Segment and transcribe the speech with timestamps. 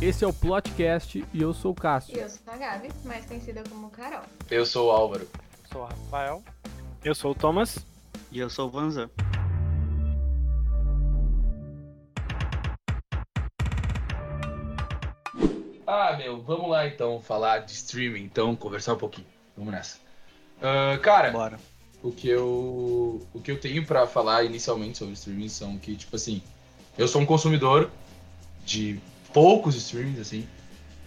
[0.00, 2.16] Esse é o Plotcast e eu sou o E Cássio.
[2.18, 4.22] eu sou a Gabi, mais conhecida como Carol.
[4.50, 5.28] Eu sou o Álvaro.
[5.72, 6.42] Sou o Rafael.
[7.04, 7.78] Eu sou o Thomas.
[8.30, 9.10] E eu sou o Vanzan.
[15.86, 19.26] Ah, meu, vamos lá então falar de streaming, então, conversar um pouquinho.
[19.56, 19.98] Vamos nessa.
[20.60, 21.58] Ah, cara, Bora.
[22.02, 26.14] o que eu o que eu tenho pra falar inicialmente sobre streaming são que tipo
[26.14, 26.42] assim,
[26.96, 27.90] eu sou um consumidor
[28.66, 29.00] de
[29.38, 30.48] poucos streamings assim,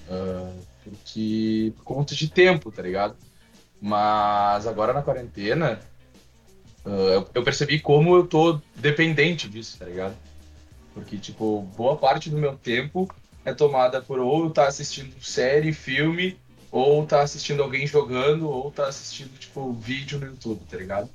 [0.10, 0.54] ah,
[0.86, 3.18] porque por conta de tempo, tá ligado?
[3.82, 5.82] Mas agora na quarentena
[6.86, 10.16] ah, eu, eu percebi como eu tô dependente disso, tá ligado?
[10.94, 13.14] Porque tipo, boa parte do meu tempo
[13.44, 16.40] é tomada por ou tá assistindo série, filme,
[16.72, 21.10] ou tá assistindo alguém jogando, ou tá assistindo, tipo, vídeo no YouTube, tá ligado?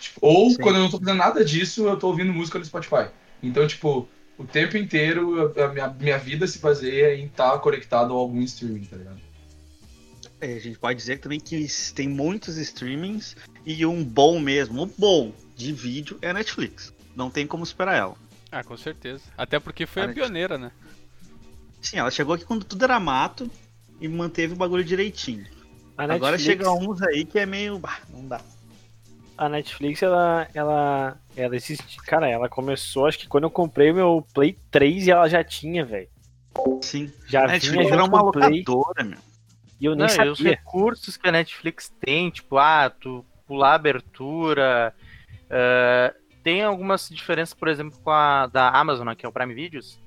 [0.00, 0.56] Tipo, ou Sim.
[0.56, 3.08] quando eu não tô fazendo nada disso, eu tô ouvindo música no Spotify.
[3.42, 8.16] Então, tipo, o tempo inteiro a minha, minha vida se baseia em estar conectado a
[8.16, 9.20] algum streaming, tá ligado?
[10.40, 14.92] É, a gente pode dizer também que tem muitos streamings e um bom mesmo, um
[14.98, 16.92] bom de vídeo é a Netflix.
[17.14, 18.14] Não tem como superar ela.
[18.52, 19.22] Ah, com certeza.
[19.36, 20.70] Até porque foi a Cara, pioneira, né?
[21.80, 23.50] Sim, ela chegou aqui quando tudo era mato
[24.00, 25.46] e manteve o bagulho direitinho.
[25.96, 27.78] A Agora Netflix, chega uns aí que é meio.
[27.78, 28.40] bah, não dá.
[29.36, 31.98] A Netflix, ela, ela, ela existe.
[31.98, 35.42] Cara, ela começou, acho que quando eu comprei o meu Play 3 e ela já
[35.44, 36.08] tinha, velho.
[36.82, 37.12] Sim.
[37.26, 39.18] Já A Netflix era uma locadora, meu.
[39.80, 40.52] e eu nem Não, e os sabia.
[40.52, 44.94] recursos que a Netflix tem, tipo, ah, tu pular abertura.
[45.50, 49.52] eh, tem algumas diferenças, por exemplo, com a da Amazon, né, que é o Prime
[49.52, 49.98] Videos.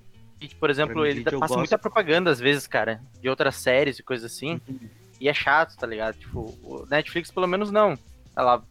[0.42, 1.60] E, que, por exemplo, Prime ele Video passa gosto.
[1.60, 4.60] muita propaganda às vezes, cara, de outras séries e coisas assim.
[4.68, 4.90] Uhum.
[5.20, 6.16] E é chato, tá ligado?
[6.18, 7.98] Tipo, o Netflix pelo menos não.
[8.36, 8.64] Ela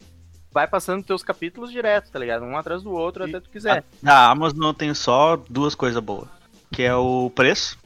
[0.52, 2.44] vai passando teus capítulos direto, tá ligado?
[2.44, 3.84] Um atrás do outro E- até tu quiser.
[4.02, 6.28] Na Amazon eu tenho só duas coisas boas.
[6.72, 7.78] Que é o preço.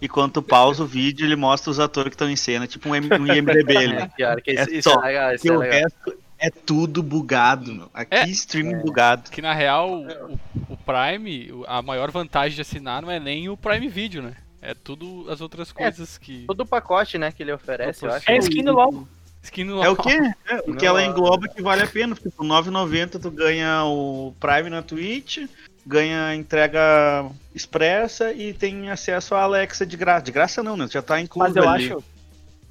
[0.00, 2.88] E quando tu pausa o vídeo, ele mostra os atores que estão em cena, tipo
[2.90, 3.96] um, M- um IMDB ali.
[4.02, 5.00] É, pior, que É isso, isso só.
[5.02, 5.78] é legal, isso E é o legal.
[5.80, 7.90] resto é tudo bugado, meu.
[7.94, 8.28] Aqui É.
[8.28, 9.30] streaming bugado.
[9.30, 13.56] Que na real, o, o Prime, a maior vantagem de assinar não é nem o
[13.56, 14.34] Prime Video, né?
[14.60, 16.44] É tudo as outras coisas que.
[16.46, 18.30] Todo o pacote, né, que ele oferece, eu acho.
[18.30, 19.06] É skin do LOL.
[19.44, 20.18] Skin no É o quê?
[20.48, 23.84] É, o que ela Não, engloba que vale a pena, porque por 9,90 tu ganha
[23.84, 25.46] o Prime na Twitch,
[25.86, 30.22] ganha entrega expressa e tem acesso à Alexa de graça.
[30.24, 30.88] De graça não, né?
[30.90, 31.84] Já tá incluso Mas eu ali.
[31.92, 32.04] acho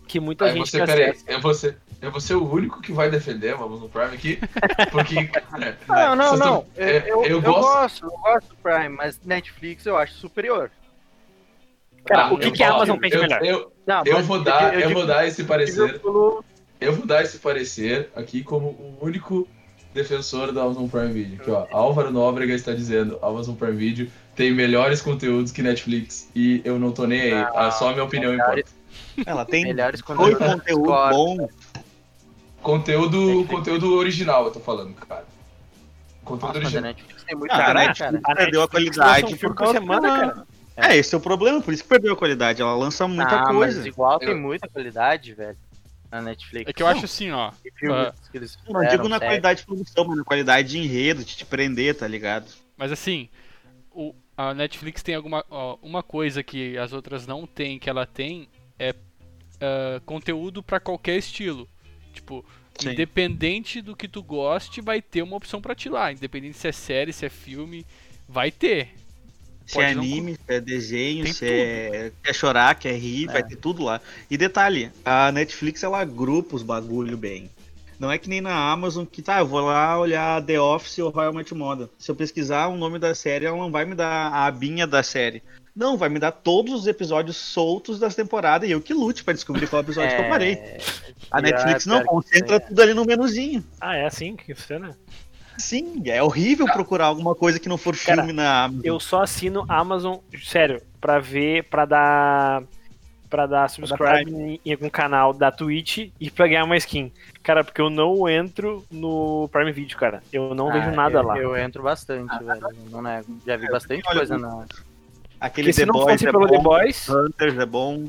[0.08, 3.56] que muita Aí gente você, que peraí, eu vou ser o único que vai defender
[3.56, 4.40] o Amazon Prime aqui,
[4.92, 6.48] porque, cara, Não, não, vocês não.
[6.62, 9.96] tão- Eu, é, eu, eu eu gosto- gosto, eu gosto do Prime, mas Netflix eu
[9.96, 10.70] acho superior.
[12.06, 13.46] Cara, Ah, o que, que a Amazon eu- melhor?
[13.46, 16.00] Eu, Não, eu vou dar, eu, vou dar esse parecer.
[16.02, 16.44] pelo-
[16.84, 19.48] Eu vou dar esse parecer aqui como o único
[19.94, 21.40] defensor do Amazon Prime Video.
[21.42, 26.30] Aqui, ó, Álvaro Nóbrega está dizendo: Amazon Prime Video tem melhores conteúdos que Netflix.
[26.36, 27.32] E eu não tô nem aí.
[27.32, 28.50] Não, ah, só a minha opinião importa.
[28.52, 28.76] melhores,
[29.26, 30.38] Ela tem melhores conteúdos.
[30.46, 31.50] conteúdo bom.
[32.62, 35.26] Conteúdo, conteúdo original, eu tô falando, cara.
[36.24, 36.84] Conteúdo Nossa, mas a original.
[36.84, 38.20] Netflix tem muito Ah, a cara, cara.
[38.24, 40.48] A perdeu a qualidade por causa semana, da- cara.
[40.76, 42.62] É, esse é o problema, por isso que perdeu a qualidade.
[42.62, 43.78] Ela lança muita ah, coisa.
[43.78, 45.58] mas igual tem Eu- muita qualidade, velho,
[46.14, 46.70] na Netflix.
[46.70, 47.52] É que eu acho assim, ó.
[47.76, 48.14] Filmes
[48.66, 49.20] Eu não digo na séries.
[49.20, 52.52] qualidade de produção, mas na qualidade de enredo, de te prender, tá ligado?
[52.78, 53.30] Mas assim,
[53.92, 58.06] o, a Netflix tem alguma ó, uma coisa que as outras não têm, que ela
[58.06, 58.48] tem
[58.78, 58.96] é
[59.60, 61.70] ah, conteúdo pra qualquer estilo.
[62.14, 62.46] Tipo,
[62.78, 62.92] Sim.
[62.92, 66.12] independente do que tu goste, vai ter uma opção pra ti lá.
[66.12, 67.86] Independente se é série, se é filme,
[68.28, 68.90] vai ter.
[69.66, 73.44] Se é não- anime, se é desenho, Tem se é quer chorar, quer rir, vai
[73.44, 74.02] ter tudo lá.
[74.30, 77.50] E detalhe, a Netflix ela agrupa os bagulho bem.
[78.00, 81.10] Não é que nem na Amazon que tá, eu vou lá olhar The Office ou
[81.10, 81.90] Royal Match Model.
[81.98, 85.02] Se eu pesquisar o nome da série, ela não vai me dar a abinha da
[85.02, 85.42] série.
[85.76, 89.34] Não, vai me dar todos os episódios soltos das temporadas e eu que lute pra
[89.34, 90.60] descobrir qual episódio que eu parei.
[91.32, 93.64] A Netflix não, concentra tudo ali no menuzinho.
[93.82, 94.96] Ah, é assim que funciona?
[95.58, 98.82] Sim, é horrível procurar alguma coisa que não for Cara, filme na Amazon.
[98.84, 102.64] Eu só assino Amazon, sério, pra ver, pra dar.
[103.30, 107.12] Pra dar subscribe em, em algum canal da Twitch e pra ganhar uma skin.
[107.42, 110.22] Cara, porque eu não entro no Prime Video, cara.
[110.32, 111.38] Eu não Ah, vejo nada eu, lá.
[111.40, 112.62] Eu entro bastante, velho.
[112.92, 113.26] Não nego.
[113.44, 114.66] Já vi bastante olha, coisa na.
[115.40, 116.58] Aquele Porque se The não Boys fosse é pelo bom.
[116.58, 118.06] The Boys, Hunters é bom.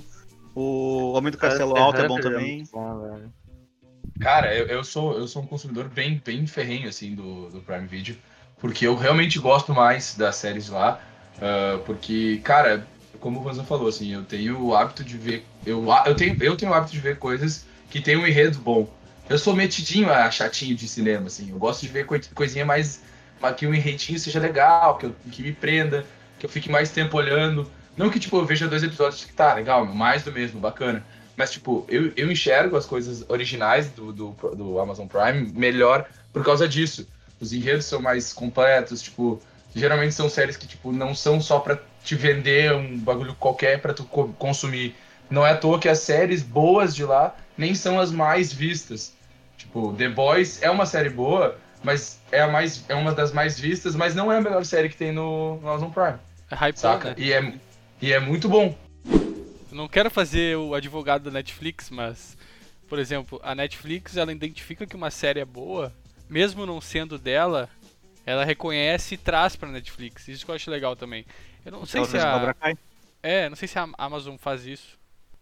[0.55, 2.57] O Homem do Castelo Hunter Alto é x bom Hunter também.
[2.59, 3.33] muito bom, velho.
[4.19, 7.87] Cara, eu, eu sou, eu sou um consumidor bem, bem ferrenho, assim, do, do Prime
[7.87, 8.21] Video.
[8.59, 11.05] Porque eu realmente gosto mais das séries lá.
[11.41, 12.91] ah, porque, cara,
[13.21, 15.53] como o Vanzan falou, assim, eu tenho o hábito de ver.
[15.65, 18.97] Eu, eu, tenho, eu tenho o hábito de ver coisas que tem um enredo bom.
[19.29, 21.51] Eu sou metidinho a chatinho de cinema, assim.
[21.51, 23.03] Eu gosto de ver coi- coisinha mais.
[23.59, 26.09] Que o enredinho seja legal, que, eu, que me prenda,
[26.39, 27.71] que eu fique mais tempo olhando.
[27.97, 31.07] Não que, tipo, eu veja dois episódios que tá legal, mais do mesmo, bacana.
[31.37, 36.45] Mas, tipo, eu, eu enxergo as coisas originais do, do, do Amazon Prime melhor por
[36.45, 37.07] causa disso.
[37.41, 39.41] Os enredos são mais completos, tipo,
[39.75, 43.93] geralmente são séries que, tipo, não são só pra te vender um bagulho qualquer pra
[43.93, 44.95] tu co- consumir.
[45.29, 49.13] Não é à toa que as séries boas de lá nem são as mais vistas.
[49.57, 53.59] Tipo, The Boys é uma série boa, mas é, a mais, é uma das mais
[53.59, 56.19] vistas, mas não é a melhor série que tem no, no Amazon Prime,
[56.51, 57.09] É hype, saca?
[57.11, 57.15] né?
[57.19, 57.53] E, é,
[58.01, 58.77] e é muito bom.
[59.75, 62.39] Não quero fazer o advogado da Netflix, mas,
[62.89, 65.93] por exemplo, a Netflix ela identifica que uma série é boa,
[66.31, 67.69] mesmo não sendo dela,
[68.25, 70.29] ela reconhece e traz pra Netflix.
[70.29, 71.27] Isso que eu acho legal também.
[71.67, 72.77] Eu não sei se a, Kai.
[73.21, 74.97] é, não sei se a Amazon faz isso.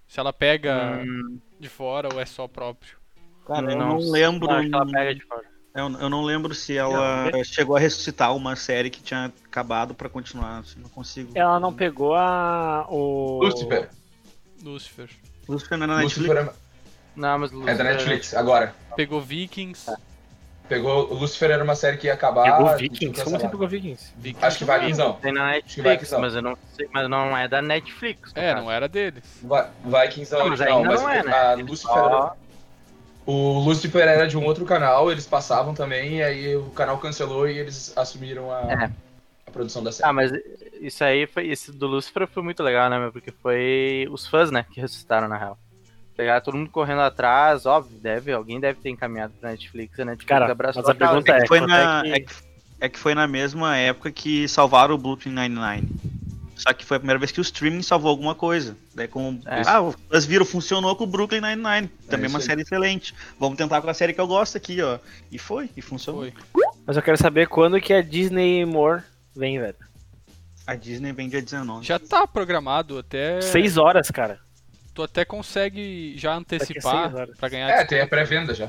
[0.09, 2.97] Se ela pega Hum, de fora ou é só próprio.
[3.47, 4.49] Cara, eu não não lembro.
[4.49, 5.45] que ela pega de fora.
[5.75, 10.09] Eu, eu não lembro se ela chegou a ressuscitar uma série que tinha acabado pra
[10.09, 10.59] continuar.
[10.61, 11.33] assim, não consigo.
[11.35, 12.87] Ela não pegou a.
[12.89, 13.41] O...
[13.43, 13.91] Lucifer.
[14.63, 15.09] Lucifer.
[15.49, 16.29] Lucifer não é na Netflix.
[16.35, 16.55] Lucifer
[17.17, 18.75] Não, mas é, é da Netflix, agora.
[18.97, 19.91] Pegou Vikings.
[20.69, 22.45] Pegou, o Lucifer era uma série que ia acabar.
[22.57, 23.07] Pegou Vikings?
[23.07, 23.51] Como você cancelar.
[23.51, 24.13] pegou Vikings?
[24.17, 25.13] Vikings Acho que Vikings não.
[25.15, 28.31] Tem na Acho que vai Netflix, mas eu não sei, mas não é da Netflix.
[28.35, 28.65] É, caso.
[28.65, 29.23] não era deles.
[29.43, 31.33] Vi- Vikings é Não, mas original, ainda mas não é, né?
[31.33, 32.33] a Lucifer só- era-
[33.27, 37.49] O Lucifer era de um outro canal, eles passavam também, e aí o canal cancelou
[37.49, 38.91] e eles assumiram a, É.
[39.53, 40.09] produção da série.
[40.09, 40.33] Ah, mas
[40.81, 41.49] isso aí foi.
[41.49, 43.13] Esse do Lucifer foi muito legal, né, meu?
[43.13, 45.59] Porque foi os fãs, né, que ressuscitaram na real.
[46.17, 50.29] Pegaram todo mundo correndo atrás, óbvio, deve, alguém deve ter encaminhado pra Netflix, a Netflix
[50.29, 52.35] Cara, abraçou mas a pergunta É que, foi quanto na, é que-
[52.81, 55.89] é, que, é foi na mesma época que salvaram o Brooklyn Nine-Nine.
[56.55, 58.77] Só que foi a primeira vez que o streaming salvou alguma coisa.
[58.95, 59.63] Daí com, É.
[59.67, 61.89] Ah, os viram, funcionou com o Brooklyn Nine-Nine.
[62.09, 62.45] Também É uma aí.
[62.45, 63.15] série excelente.
[63.41, 64.99] Vamos tentar com a série que eu gosto aqui, ó.
[65.31, 66.21] E foi, e funcionou.
[66.53, 66.63] Foi.
[66.87, 69.03] Mas eu quero saber quando que a Disney More
[69.35, 69.77] vem, velho.
[70.67, 71.85] A Disney vem dia 19.
[71.85, 73.41] Já tá programado até.
[73.41, 74.39] Seis horas, cara.
[74.95, 78.09] Tu até consegue já antecipar pra ganhar É, tem a desconto.
[78.11, 78.69] pré-venda já.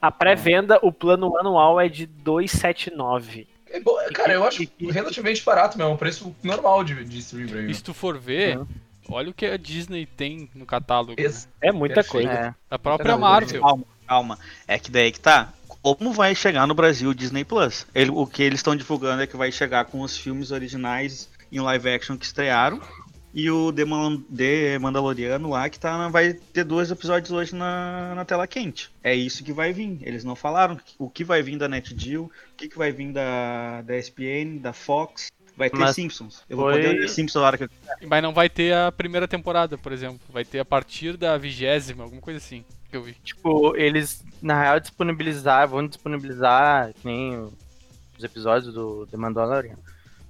[0.00, 3.46] A pré-venda, o plano anual é de 279.
[3.70, 7.18] É bo- Cara, eu acho relativamente barato mesmo, é um preço normal de, de.
[7.18, 8.66] E se tu for ver, Uhum.
[9.10, 11.14] olha o que a Disney tem no catálogo.
[11.20, 12.28] Ex- É muita Perfeito.
[12.28, 12.40] coisa.
[12.48, 12.54] É.
[12.70, 13.60] A própria Marvel.
[13.60, 14.38] Calma, calma.
[14.68, 15.52] É que daí que tá.
[15.84, 17.86] Como vai chegar no Brasil o Disney Plus?
[17.94, 21.60] Ele- o que eles estão divulgando é que vai chegar com os filmes originais em
[21.60, 22.80] live action que estrearam.
[23.36, 28.14] E o The, Man- The Mandaloriano lá, que tá, vai ter dois episódios hoje na,
[28.14, 28.90] na tela quente.
[29.02, 29.98] É isso que vai vir.
[30.02, 33.82] Eles não falaram o que vai vir da NetGeo, o que, que vai vir da,
[33.82, 35.32] da ESPN, da Fox.
[35.56, 36.42] Vai ter Mas Simpsons.
[36.48, 37.68] Eu vou foi- poder ver Simpsons na hora que eu
[38.08, 40.20] Mas não vai ter a primeira temporada, por exemplo.
[40.32, 42.64] Vai ter a partir da vigésima, alguma coisa assim
[42.94, 43.14] que eu vi.
[43.24, 47.36] Tipo, eles, na real, disponibilizar, vão disponibilizar, que nem
[48.16, 49.76] os episódios do The Mandalorian,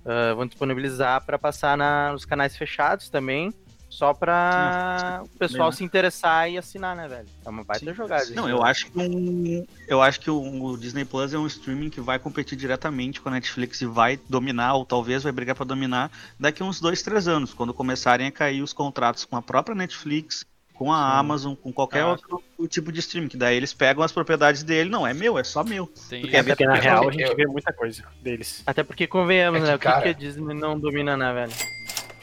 [0.06, 3.52] ah, vão disponibilizar pra passar na- nos canais fechados também,
[3.90, 7.28] só pra o pessoal Bem, se interessar e assinar, né, velho?
[7.44, 7.94] É uma baita Sim.
[7.94, 8.24] jogada.
[8.30, 8.56] Não, isso.
[8.56, 12.18] eu acho que um, eu acho que o, Disney Plus é um streaming que vai
[12.18, 16.62] competir diretamente com a Netflix e vai dominar, ou talvez vai brigar pra dominar daqui
[16.62, 20.46] a uns dois, três anos, quando começarem a cair os contratos com a própria Netflix,
[20.74, 22.08] com a Amazon, com qualquer Ah.
[22.08, 25.44] outro tipo de streaming, que daí eles pegam as propriedades dele, não é meu, é
[25.44, 25.86] só meu.
[26.10, 28.62] Tem Porque É porque na eu- real a eu- gente vê muita coisa deles.
[28.66, 29.74] Até porque convenhamos, É que, né?
[29.76, 31.52] O que, cara- que a Disney não domina, né, velho?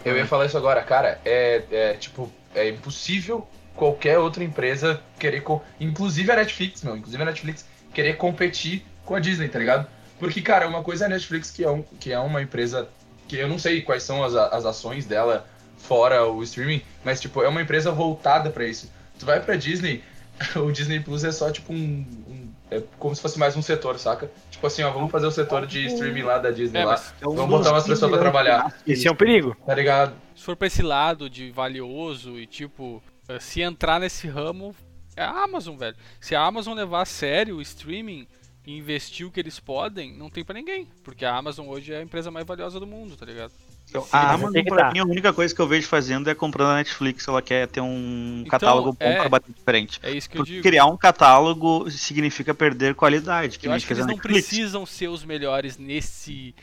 [0.04, 1.20] Eu ia falar isso agora, cara.
[1.24, 5.42] É, é tipo, é impossível qualquer outra empresa querer.
[5.42, 6.98] co- Inclusive a Netflix, meu.
[6.98, 9.88] Inclusive a Netflix querer competir com a Disney, tá ligado?
[10.20, 12.90] Porque, cara, uma coisa é a Netflix, que é, um, que é uma empresa
[13.28, 15.48] que eu não sei quais são as, as ações dela
[15.82, 18.92] fora o streaming, mas, tipo, é uma empresa voltada pra isso.
[19.20, 20.04] Tu vai pra Disney,
[20.56, 22.06] o Disney Plus é só, tipo, um.
[22.28, 24.32] um- é como se fosse mais um setor, saca?
[24.50, 27.04] Tipo assim, ó, vamos fazer o setor de streaming lá da Disney É, lá.
[27.20, 28.74] É um Vamos botar umas pessoas pra trabalhar.
[28.88, 29.58] Esse é um perigo.
[29.66, 30.14] Tá ligado?
[30.34, 34.74] se for pra esse lado de valioso e tipo, eh, se entrar nesse ramo,
[35.18, 35.98] é a Amazon, velho.
[36.22, 38.26] Se a Amazon levar a sério o streaming
[38.66, 40.88] e investir o que eles podem, não tem pra ninguém.
[41.04, 43.52] Porque a Amazon hoje é a empresa mais valiosa do mundo, tá ligado?
[43.92, 46.34] Então, Sim, a mas Amazon, pra mim, a única coisa que eu vejo fazendo é
[46.34, 47.28] comprando a Netflix.
[47.28, 49.16] Ela quer ter um Então, catálogo bom é.
[49.20, 50.00] pra bater diferente.
[50.02, 50.64] É isso que eu Porque digo.
[50.64, 53.60] criar um catálogo significa perder qualidade.
[53.60, 54.48] Que Eu acho que eles não Netflix.
[54.48, 56.56] precisam ser os melhores nesse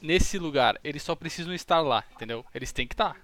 [0.00, 0.76] nesse lugar.
[0.82, 2.44] Eles só precisam estar lá, entendeu?
[2.52, 3.14] Eles têm que estar.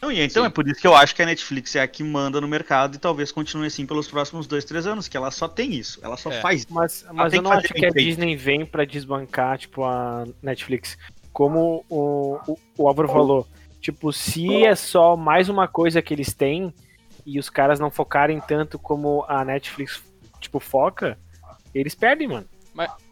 [0.00, 0.46] Não, e então Sim.
[0.46, 2.94] é por isso que eu acho que a Netflix é a que manda no mercado
[2.94, 6.16] e talvez continue assim pelos próximos dois, três anos, que ela só tem isso, ela
[6.16, 6.40] só É.
[6.40, 6.66] faz.
[6.70, 7.90] Mas, mas tem eu não acho que a.
[7.90, 10.96] Disney vem pra desbancar, tipo, a Netflix.
[11.34, 13.46] Como o, o, o Álvaro falou,
[13.80, 16.72] tipo, se é só mais uma coisa que eles têm
[17.26, 20.02] e os caras não focarem tanto como a Netflix,
[20.40, 21.18] tipo, foca,
[21.74, 22.46] eles perdem, mano.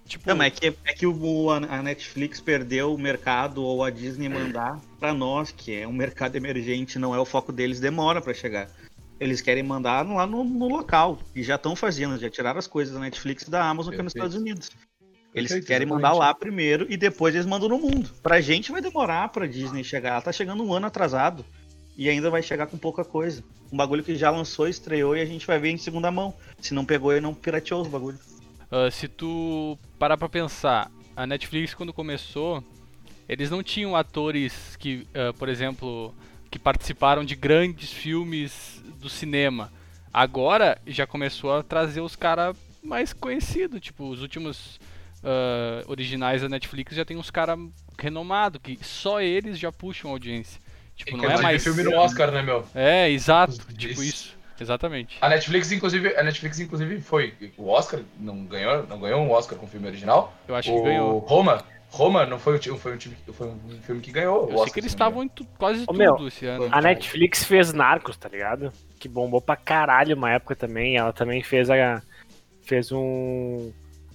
[0.07, 3.83] Tipo, Não, mas é que, é que o, a a Netflix perdeu o mercado ou
[3.83, 7.81] a Disney mandar pra nós, que é um mercado emergente, não é o foco deles,
[7.81, 8.69] demora pra chegar.
[9.19, 11.19] Eles querem mandar lá no, no local.
[11.35, 14.03] E já estão fazendo, já tiraram as coisas da Netflix e da Amazon que é
[14.03, 14.15] nos.
[14.15, 14.71] Estados Unidos.
[15.35, 16.03] Eles Perfeito, querem exatamente.
[16.11, 18.11] mandar lá primeiro e depois eles mandam no mundo.
[18.23, 20.11] Pra gente vai demorar pra Disney chegar.
[20.11, 21.45] Ela tá chegando um ano atrasado.
[21.97, 23.43] E ainda vai chegar com pouca coisa.
[23.73, 26.35] Um bagulho que já lançou, estreou e a gente vai ver em segunda mão.
[26.61, 28.21] Se não pegou e não pirateou os bagulhos.
[28.71, 32.63] ah, se tu parar pra pensar, a Netflix quando começou,
[33.29, 36.15] eles não tinham atores que, ah, por exemplo,
[36.51, 39.73] que participaram de grandes filmes do cinema.
[40.13, 44.79] Agora já começou a trazer os caras mais conhecidos, tipo, os últimos
[45.25, 47.59] ah, originais da Netflix já tem uns caras
[47.99, 50.61] renomados, que só eles já puxam audiência.
[50.97, 51.63] Tipo, não é mais.
[51.63, 52.65] filme no Oscar, né, meu?
[52.75, 54.03] É, exato, Os- tipo isso.
[54.03, 54.43] isso.
[54.61, 55.17] Exatamente.
[55.21, 57.35] A Netflix, inclusive, a Netflix, inclusive, foi.
[57.57, 60.33] O Oscar não ganhou, não ganhou um Oscar com o filme original.
[60.47, 61.19] Eu acho o que ganhou.
[61.21, 64.41] Roma, Roma não foi, o, foi, um, time, foi um filme que ganhou.
[64.41, 66.69] o Eu sei Oscar, que eles estavam em tu- quase Ô, tudo meu, esse ano.
[66.71, 68.73] A Netflix fez Narcos, tá ligado?
[69.01, 70.97] Que bombou pra caralho uma época também.
[70.97, 72.01] Ela também fez a.
[72.63, 73.73] Fez um.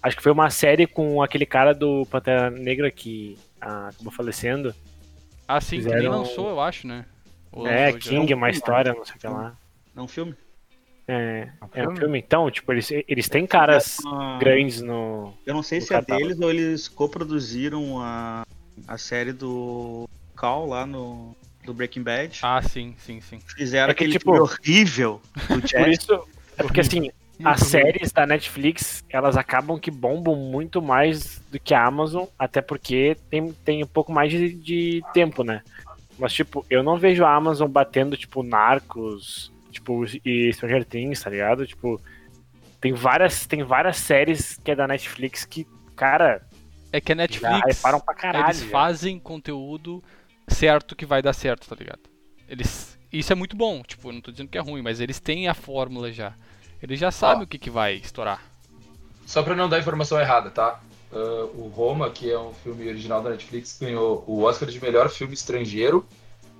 [0.08, 4.74] Acho que foi uma série com aquele cara do Pantera Negra que ah, acabou falecendo.
[5.48, 7.06] Ah, sim, que nem fizeram- lançou, eu acho, né?
[7.52, 7.94] Ou é.
[7.94, 9.56] King, uma história, não sei o que lá.
[9.96, 10.36] É um filme.
[11.08, 11.98] É, é um filme?
[12.00, 12.20] filme.
[12.20, 15.34] Então, tipo, eles, eles têm caras Ah, grandes no.
[15.46, 16.28] Eu não sei se é catálogo.
[16.28, 18.44] deles ou eles coproduziram a,
[18.88, 21.36] a série do Cal lá no
[21.66, 22.40] do Breaking Bad.
[22.44, 23.40] Ah, sim, sim, sim.
[23.40, 25.98] Fizeram É que, aquele tipo, filme horrível do Por Jazz.
[25.98, 26.14] isso.
[26.58, 27.10] É porque assim,
[27.44, 32.62] as séries da Netflix, elas acabam que bombam muito mais do que a Amazon, até
[32.62, 35.62] porque tem, tem um pouco mais de, de tempo, né?
[36.18, 41.30] Mas, tipo, eu não vejo a Amazon batendo, tipo, Narcos, tipo, e Stranger Things, tá
[41.30, 41.66] ligado?
[41.68, 42.02] Tipo,
[42.82, 46.42] tem várias, tem várias séries que é da Netflix que, cara,
[46.92, 48.46] É que a já Netflix, reparam pra caralho.
[48.48, 48.70] eles já.
[48.70, 50.04] fazem conteúdo
[50.50, 52.02] certo que vai dar certo, tá ligado?
[52.48, 55.48] Eles, isso é muito bom, tipo, não tô dizendo que é ruim, mas eles têm
[55.48, 56.36] a fórmula já.
[56.82, 58.42] Eles já sabem o que, que vai estourar.
[59.26, 60.80] Só pra não dar informação errada, tá?
[61.12, 65.10] Ah, o Roma, que é um filme original da Netflix, ganhou o Oscar de melhor
[65.10, 66.06] filme estrangeiro,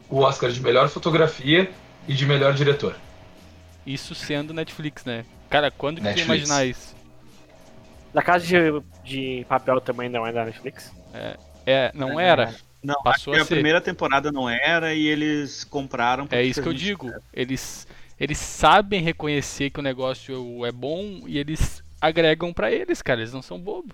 [0.10, 1.70] o Oscar de melhor fotografia
[2.08, 2.96] e de melhor diretor.
[3.86, 5.26] Isso sendo Netflix, né?
[5.50, 6.48] Cara, quando que tu ia Netflix.
[6.50, 6.96] imaginar isso?
[8.14, 8.58] Da Casa de,
[9.04, 10.92] de Papel também não é da Netflix?
[11.66, 12.56] É, não era.
[12.82, 13.56] Não, Passou que a a ser.
[13.56, 16.28] primeira temporada não era e eles compraram.
[16.32, 17.12] É isso que eu digo.
[17.34, 17.88] Eles,
[18.20, 23.20] eles sabem reconhecer que o negócio é bom e eles agregam pra eles, cara.
[23.20, 23.94] Eles não são bobo.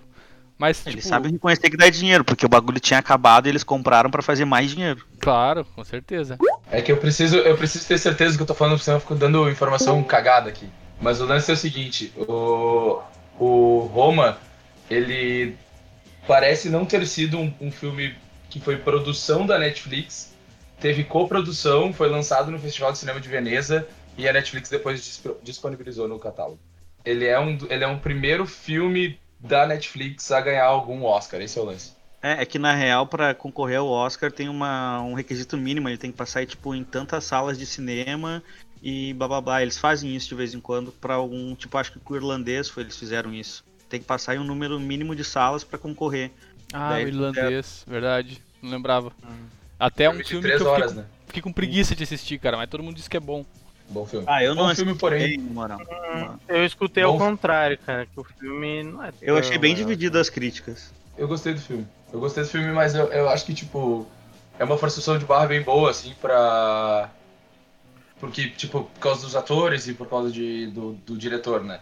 [0.56, 3.64] Mas, Eles tipo, sabem reconhecer que dá dinheiro, porque o bagulho tinha acabado e eles
[3.64, 5.04] compraram pra fazer mais dinheiro.
[5.18, 6.38] claro, com certeza.
[6.70, 9.16] É que eu preciso, eu preciso ter certeza que eu tô falando, senão eu fico
[9.16, 10.68] dando informação cagada aqui.
[11.00, 13.00] Mas o lance é o seguinte, o,
[13.38, 14.38] o Roma,
[14.88, 15.56] ele
[16.26, 18.14] parece não ter sido um, um filme
[18.48, 20.32] que foi produção da Netflix,
[20.80, 26.08] teve coprodução, foi lançado no Festival de Cinema de Veneza e a Netflix depois disponibilizou
[26.08, 26.58] no catálogo.
[27.04, 31.58] Ele é um, ele é um primeiro filme da Netflix a ganhar algum Oscar, esse
[31.58, 31.92] é o lance.
[32.22, 35.98] É, é que na real, pra concorrer ao Oscar tem uma, um requisito mínimo, ele
[35.98, 38.42] tem que passar tipo, em tantas salas de cinema
[38.82, 39.62] e blá blá blá.
[39.62, 41.54] Eles fazem isso de vez em quando pra algum.
[41.54, 43.62] Tipo, acho que com o irlandês foi, eles fizeram isso.
[43.90, 46.30] Tem que passar em um número mínimo de salas pra concorrer.
[46.72, 48.40] Ah, Daí o irlandês, verdade.
[48.62, 49.12] Não lembrava.
[49.78, 51.06] Até um Filme de filme três que eu fiquei, horas, com, né?
[51.26, 53.44] fiquei com preguiça de assistir, cara, mas todo mundo diz que é bom.
[53.88, 54.26] Bom filme.
[54.28, 55.38] Ah, eu não Bom filme, porém.
[55.38, 55.78] moral.
[56.48, 57.18] Eu escutei ao Bom.
[57.18, 60.92] contrário, cara, que o filme não é Eu achei bem dividido as críticas.
[61.16, 61.86] Eu gostei do filme.
[62.12, 64.06] Eu gostei do filme, mas eu, eu acho que, tipo,
[64.58, 67.10] é uma forçação de barra bem boa, assim, pra.
[68.18, 71.80] Porque, tipo, por causa dos atores e por causa de, do, do diretor, né?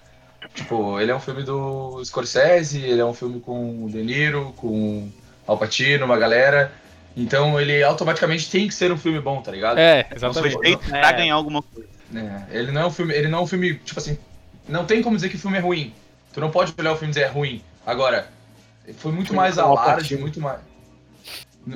[0.54, 4.52] Tipo, ele é um filme do Scorsese, ele é um filme com o De Niro,
[4.56, 5.08] com
[5.46, 6.72] Al Pacino, uma galera.
[7.16, 9.78] Então ele automaticamente tem que ser um filme bom, tá ligado?
[9.78, 10.58] É, Foi exatamente.
[10.58, 11.12] feito pra É.
[11.12, 11.88] ganhar alguma coisa.
[12.14, 14.18] É, ele não é um filme, ele não é um filme, tipo assim,
[14.68, 15.92] não tem como dizer que o filme é ruim.
[16.32, 17.62] Tu não pode olhar o filme e dizer é ruim.
[17.86, 18.28] Agora,
[18.96, 20.60] foi muito Foi mais alarde, muito mais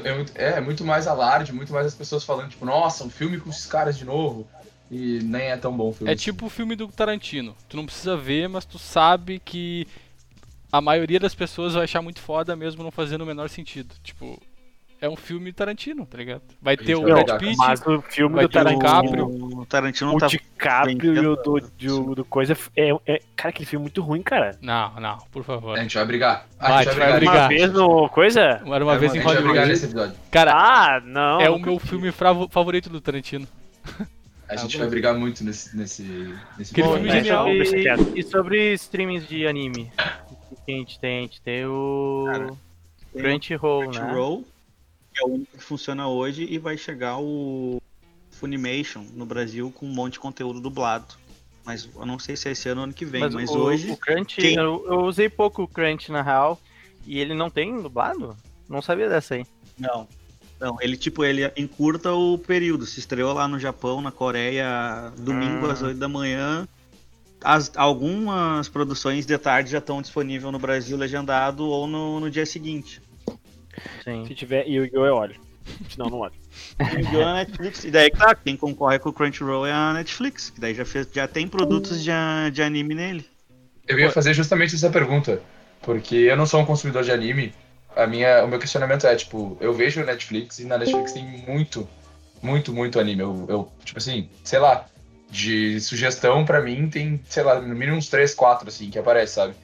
[0.05, 3.39] é muito, é, muito mais alarde, muito mais as pessoas falando, tipo, nossa, um filme
[3.39, 4.47] com esses caras de novo.
[4.91, 6.11] E nem é tão bom o filme.
[6.11, 6.25] É assim.
[6.25, 7.57] tipo o filme do Tarantino.
[7.69, 9.87] Tu não precisa ver, mas tu sabe que
[10.73, 13.95] a maioria das pessoas vai achar muito foda mesmo não fazendo o menor sentido.
[14.03, 14.41] Tipo,
[15.01, 16.43] é um filme Tarantino, tá ligado?
[16.61, 17.39] Vai ter o Brad.
[17.39, 18.81] Pitt, Mas o filme do Tarantino.
[18.81, 19.27] DiCaprio.
[19.61, 20.27] O Tarantino O tá.
[20.27, 22.57] DiCaprio e o do, do, do coisa.
[22.77, 24.57] É, é- cara, aquele filme é muito ruim, cara.
[24.61, 25.79] Não, não, por favor.
[25.79, 26.47] A gente vai brigar.
[26.59, 27.35] A Vai, gente vai vai brigar.
[27.35, 27.43] brigar.
[27.43, 28.41] Uma vez no coisa?
[28.41, 29.69] Era uma É, vez a em gente vai brigar Hollywood.
[29.71, 30.17] nesse episódio.
[30.31, 31.41] Cara, Ah, não.
[31.41, 31.87] é o meu vi.
[31.89, 33.47] filme favorito do Tarantino.
[34.49, 36.03] A gente vai brigar muito nesse nesse
[36.57, 36.95] nesse Aquele episódio.
[36.95, 37.49] filme Bom, genial.
[38.15, 39.91] E, e sobre streamings de anime?
[40.53, 41.19] O que a gente tem?
[41.19, 42.47] A gente tem o Cara,
[43.13, 43.87] tem Crunchyroll, né?
[43.99, 44.45] Crunchyroll,
[45.17, 47.81] que é o único que funciona hoje, e vai chegar o
[48.31, 51.15] Funimation no Brasil com um monte de conteúdo dublado.
[51.65, 53.91] Mas eu não sei se é esse ano ou ano que vem, mas, o, hoje.
[53.91, 56.61] O Crunch, quem- eu, eu usei pouco o Crunch na real.
[57.07, 58.37] E ele não tem dublado?
[58.69, 59.47] Não sabia dessa aí.
[59.79, 60.07] Não.
[60.61, 62.85] Não, ele tipo, ele encurta o período.
[62.87, 65.73] Se estreou lá no Japão, na Coreia, domingo Ah.
[65.73, 66.67] às 8 da manhã.
[67.43, 72.47] As, algumas produções de tarde já estão disponíveis no Brasil legendado ou no, no dia
[72.47, 73.01] seguinte.
[74.03, 74.27] Sim.
[74.27, 75.07] Se tiver Yu-Gi-Oh!
[75.07, 75.37] eu olho.
[75.91, 76.35] Senão não olho.
[76.81, 77.25] Yu-Gi-Oh!
[77.25, 77.85] na Netflix.
[77.85, 81.09] E daí, claro, quem concorre com o Crunchyroll é a Netflix, que daí já, fez,
[81.13, 82.11] já tem produtos de,
[82.53, 83.27] de anime nele.
[83.87, 85.41] Eu ia fazer justamente essa pergunta,
[85.83, 87.55] porque eu não sou um consumidor de anime.
[87.95, 91.89] A minha, o meu questionamento é, tipo, eu vejo Netflix e na Netflix tem muito,
[92.43, 93.23] muito, muito anime.
[93.23, 94.87] Eu, eu tipo assim, sei lá,
[95.31, 99.35] de sugestão pra mim tem, sei lá, no mínimo uns 3, 4, assim, que aparece,
[99.35, 99.55] sabe?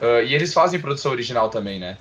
[0.00, 1.96] Ah, e eles fazem produção original também, né?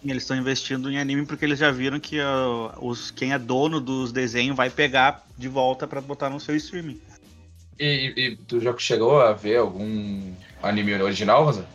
[0.00, 3.38] Sim, eles estão investindo em anime porque eles já viram que ah, os, quem é
[3.38, 7.00] dono dos desenhos vai pegar de volta pra botar no seu streaming.
[7.78, 11.66] E, e- tu já chegou a ver algum anime original, Rosa?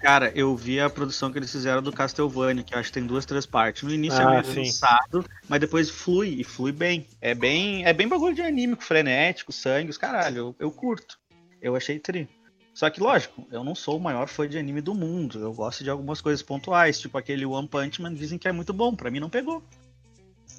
[0.00, 3.06] Cara, eu vi a produção que eles fizeram do Castlevania, que eu acho que tem
[3.06, 3.82] duas, três partes.
[3.84, 7.06] No início Ah, é meio cansado, mas depois flui, e flui bem.
[7.22, 11.18] É bem, é bem bagulho de anime, frenético, sangue, os caralho, eu, eu curto.
[11.62, 12.28] Eu achei tri.
[12.74, 15.38] Só que, lógico, eu não sou o maior fã de anime do mundo.
[15.38, 18.72] Eu gosto de algumas coisas pontuais, tipo aquele One Punch Man, dizem que é muito
[18.72, 19.62] bom, pra mim não pegou.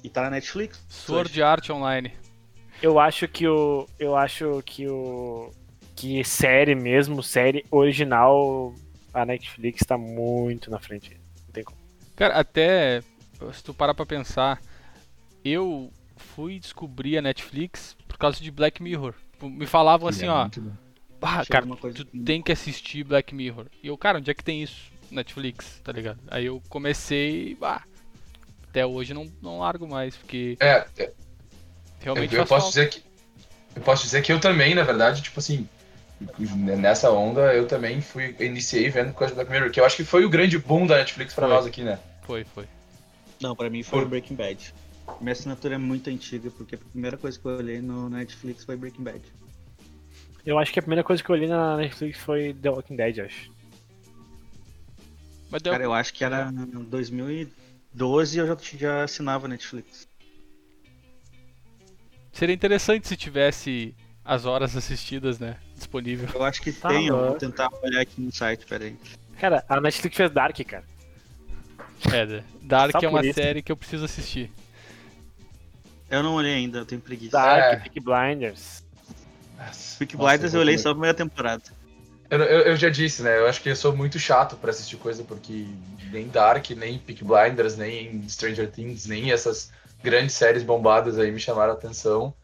[0.02, 0.82] E tá na Netflix.
[0.88, 2.12] Sword Art Online.
[2.82, 3.86] Eu acho que o.
[3.98, 5.50] Eu acho que o.
[5.94, 8.74] Que série mesmo, série original,
[9.12, 11.18] a Netflix tá muito na frente.
[11.46, 11.78] Não tem como.
[12.14, 13.02] Cara, até
[13.52, 14.60] se tu parar pra pensar,
[15.44, 19.14] eu fui descobrir a Netflix por causa de Black Mirror.
[19.32, 20.85] Tipo, Me falavam assim, é ó, muito bom.
[21.26, 23.66] Ah, cara, tu que- tem que assistir Black Mirror.
[23.82, 24.90] E eu, cara, onde é que tem isso?
[25.10, 26.18] Netflix, tá ligado?
[26.28, 27.82] Aí eu comecei, bah,
[28.68, 31.14] até hoje não, não largo mais, porque É, é, eu,
[32.00, 32.90] realmente eu faz posso falta.
[32.90, 33.06] dizer que
[33.76, 35.68] eu posso dizer que eu também, na verdade, tipo assim,
[36.78, 40.04] nessa onda eu também fui iniciei vendo coisa do Black Mirror, que eu acho que
[40.04, 41.54] foi o grande boom da Netflix pra Foi.
[41.56, 41.98] nós aqui, né?
[42.22, 42.66] Foi, foi.
[43.40, 44.74] Não, pra mim foi Por- Breaking Bad.
[45.20, 48.76] Minha assinatura é muito antiga, porque a primeira coisa que eu olhei no Netflix foi
[48.76, 49.20] Breaking Bad.
[50.46, 53.18] Eu acho que a primeira coisa que eu olhei na Netflix foi The Walking Dead,
[53.18, 53.50] acho.
[55.50, 60.08] Mas deu, Cara, eu acho que era 2012 eu já, já assinava Netflix.
[62.32, 66.28] seria interessante se tivesse as horas assistidas, né, disponível.
[66.34, 68.96] Eu acho que Tá tem, eu vou tentar olhar aqui no site, peraí.
[69.40, 70.84] Cara, a Netflix fez Dark, cara.
[72.12, 72.44] É, né?
[72.62, 73.34] Dark Só é uma isso.
[73.34, 74.50] série que eu preciso assistir.
[76.10, 77.32] Eu não olhei ainda, eu tenho preguiça.
[77.32, 77.76] Dark, É.
[77.76, 78.85] Peaky Blinders.
[79.98, 81.62] Peak Blinders eu olhei só a primeira temporada.
[82.28, 83.38] Eu, eu, eu já disse, né?
[83.38, 85.66] Eu acho que eu sou muito chato pra assistir coisa, porque
[86.10, 89.70] nem Dark, nem Peak Blinders, nem Stranger Things, nem essas
[90.02, 92.34] grandes séries bombadas aí me chamaram a atenção.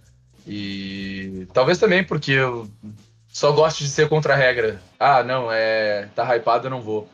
[0.47, 2.69] E talvez também porque eu
[3.29, 4.81] só gosto de ser contra a regra.
[4.99, 6.09] Ah, não, é.
[6.15, 7.09] tá hypado, eu não vou.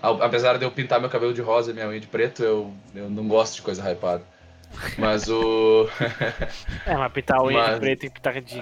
[0.00, 3.10] Apesar de eu pintar meu cabelo de rosa e minha unha de preto, eu, eu
[3.10, 4.22] não gosto de coisa hypada.
[4.98, 5.88] Mas o.
[6.86, 8.60] É, mas pintar unha Mas- de preto e pintar de,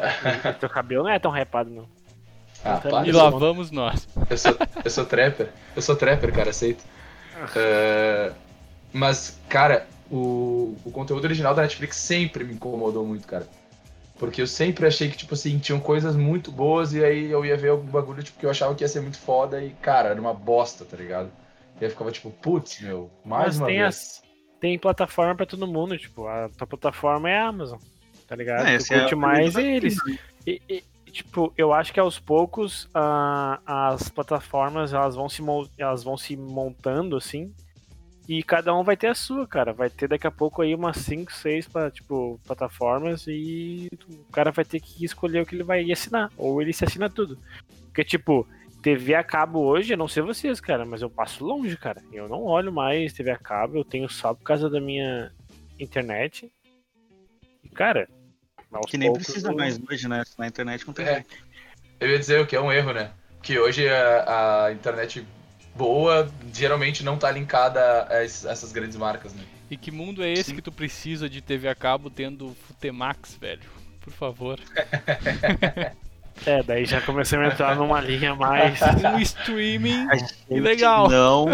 [0.61, 1.87] teu cabelo não é tão repado, não.
[2.65, 4.09] Ah, Então, para, E eu lá vamos nós.
[4.31, 5.49] Eu sou, eu sou trapper.
[5.77, 6.83] Eu sou trapper, cara, aceito.
[7.57, 8.33] É,
[8.93, 13.47] mas, cara, o, o conteúdo original da Netflix sempre me incomodou muito, cara.
[14.19, 17.57] Porque eu sempre achei que, tipo assim, tinham coisas muito boas e aí eu ia
[17.57, 20.21] ver algum bagulho tipo, que eu achava que ia ser muito foda e, cara, era
[20.21, 21.31] uma bosta, tá ligado?
[21.81, 23.89] E aí ficava tipo, putz, meu, mais Mas uma tem vez.
[23.89, 24.24] as-
[24.61, 27.79] Tem plataforma pra todo mundo, tipo, a tua plataforma é a Amazon,
[28.27, 28.67] tá ligado?
[28.67, 29.97] É, tu é curte o mais eles.
[30.47, 35.43] E, e, tipo, eu acho que aos poucos ah, as plataformas elas vão, se
[35.79, 37.53] elas vão se montando assim.
[38.27, 39.73] E cada um vai ter a sua, cara.
[39.73, 44.65] Vai ter daqui a pouco aí umas 5, 6 tipo, plataformas e o cara vai
[44.65, 46.31] ter que escolher o que ele vai assinar.
[46.37, 47.39] Ou ele se assina tudo.
[47.87, 48.47] Porque, tipo,
[48.85, 52.03] TV a cabo hoje, eu não sei vocês, cara, mas eu passo longe, cara.
[52.13, 55.33] Eu não olho mais TV a cabo, eu tenho só por causa da minha
[55.81, 56.53] internet.
[57.65, 58.07] E, cara,
[58.71, 60.23] aos Que nem poucos precisa eu- mais hoje, né?
[60.37, 61.15] Na internet não tem É.
[61.15, 61.35] jeito.
[61.99, 63.11] Eu ia dizer o que é um erro, né?
[63.43, 65.27] Que hoje a, a internet
[65.75, 69.43] boa geralmente não tá linkada a es- essas grandes marcas, né?
[69.71, 70.57] E que mundo é esse Sim.
[70.57, 73.63] que tu precisa de TV a cabo tendo Futemax, velho?
[74.03, 74.61] Por favor.
[76.47, 78.79] É, daí já começamos a entrar numa linha mais.
[79.15, 81.09] Um streaming A gente legal.
[81.09, 81.47] Não,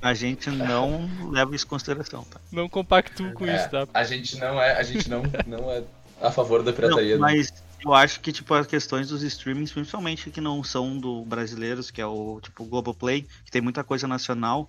[0.00, 2.40] a gente não leva isso em consideração, tá?
[2.50, 3.86] não compactuo com É, isso, tá?
[3.94, 5.82] A gente não é, a gente não, não é
[6.20, 7.16] a favor da pirataria.
[7.16, 7.34] Não, né?
[7.34, 7.52] mas
[7.84, 12.00] Eu acho que, tipo, as questões dos streamings, principalmente que não são do brasileiros, que
[12.00, 14.68] é o, tipo, Globoplay, que tem muita coisa nacional,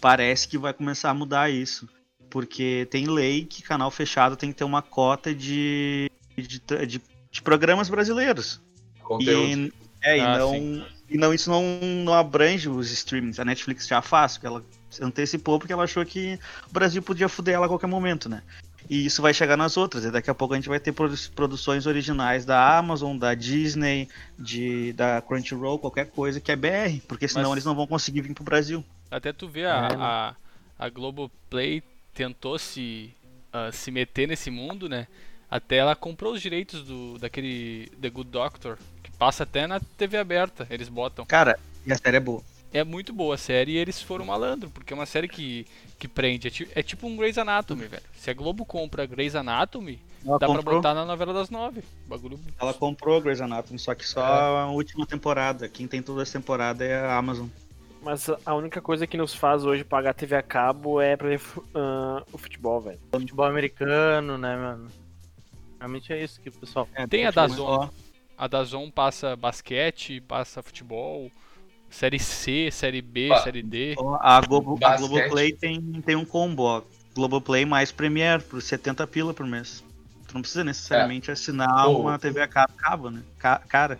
[0.00, 1.88] parece que vai começar a mudar isso.
[2.28, 7.42] Porque tem lei que canal fechado tem que ter uma cota de, de, de, de
[7.42, 8.60] programas brasileiros.
[9.08, 9.48] Conteúdo.
[9.48, 11.62] E, é, Ah, e, não, e não, isso não,
[12.04, 13.40] não abrange os streamings.
[13.40, 14.62] A Netflix já faz, porque ela
[15.00, 18.42] antecipou porque ela achou que o Brasil podia fuder ela a qualquer momento, né?
[18.90, 20.04] E isso vai chegar nas outras.
[20.04, 24.08] E daqui a pouco a gente vai ter produ- produções originais da Amazon, da Disney,
[24.38, 27.00] de, da Crunchyroll, qualquer coisa que é BR.
[27.06, 28.82] Porque senão Mas- eles não vão conseguir vir pro Brasil.
[29.10, 29.96] Até tu vê a, É, né?
[29.98, 30.34] a,
[30.78, 31.82] a Globoplay
[32.14, 33.10] tentou se,
[33.52, 35.06] ah, se meter nesse mundo, né?
[35.50, 38.78] Até ela comprou os direitos do, daquele The Good Doctor,
[39.18, 41.24] passa até na TV aberta, eles botam.
[41.26, 42.42] Cara, e a série é boa.
[42.72, 45.66] É muito boa a série e eles foram malandro, porque é uma série que,
[45.98, 46.48] que prende.
[46.48, 48.02] É, ti- é tipo um Grey's Anatomy, velho.
[48.14, 51.82] Se a Globo compra Grey's Anatomy, Ela dá pra comprou, botar na novela das nove.
[52.06, 52.38] Bagulho.
[52.60, 54.60] ela comprou Grey's Anatomy, só que só É.
[54.62, 55.66] a última temporada.
[55.66, 57.46] Quem tem todas as temporadas é a Amazon.
[58.02, 61.40] Mas a única coisa que nos faz hoje pagar TV a cabo é pra ver
[61.74, 62.98] ah, o futebol, velho.
[63.10, 64.88] Futebol americano, né, mano?
[65.78, 66.86] Realmente é isso que o pessoal.
[66.94, 67.88] É, Tem a tipo, Dazon.
[68.38, 71.30] A Dazon passa basquete, passa futebol,
[71.90, 73.38] série C, série B, Ah.
[73.38, 73.96] série D.
[74.20, 74.96] A, Globo, a.
[74.96, 76.82] Globoplay tem, tem um combo, ó.
[77.14, 79.82] Globoplay mais Premiere, por 70 pila por mês.
[80.28, 81.98] Tu não precisa necessariamente assinar Pô.
[81.98, 83.22] uma TV a cabo, cabo, né?
[83.38, 83.98] Ca- cara,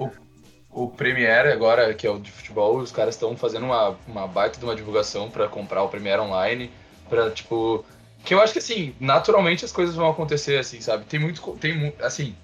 [0.70, 4.59] O Premiere agora, que é o de futebol, os caras estão fazendo uma, uma baita
[4.59, 6.70] de uma divulgação pra comprar o Premiere online,
[7.09, 7.85] pra, tipo...
[8.24, 11.07] Que eu acho que, assim, naturalmente as coisas vão acontecer, assim, sabe?
[11.07, 11.40] Tem muito...
[11.57, 12.37] Tem, assim,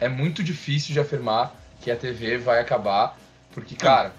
[0.00, 3.18] é muito difícil de afirmar que a TV vai acabar,
[3.52, 4.12] porque, cara,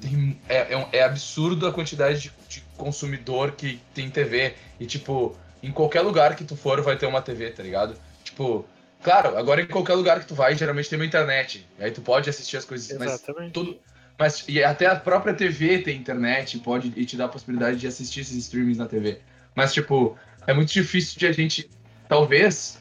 [0.00, 4.54] tem- é, é, é absurdo a quantidade de, de consumidor que tem TV.
[4.78, 7.96] E, tipo, em qualquer lugar que tu for, vai ter uma TV, tá ligado?
[8.24, 8.66] Tipo,
[9.02, 11.66] claro, agora em qualquer lugar que tu vai, geralmente tem uma internet.
[11.78, 13.52] Aí tu pode assistir as coisas, mas Exatamente.
[13.52, 13.78] tudo.
[14.18, 17.86] Mas e até a própria TV tem internet, pode e te dá a possibilidade de
[17.86, 19.18] assistir esses streamings na TV.
[19.54, 20.16] Mas, tipo,
[20.46, 21.70] é muito difícil de a gente.
[22.08, 22.78] Talvez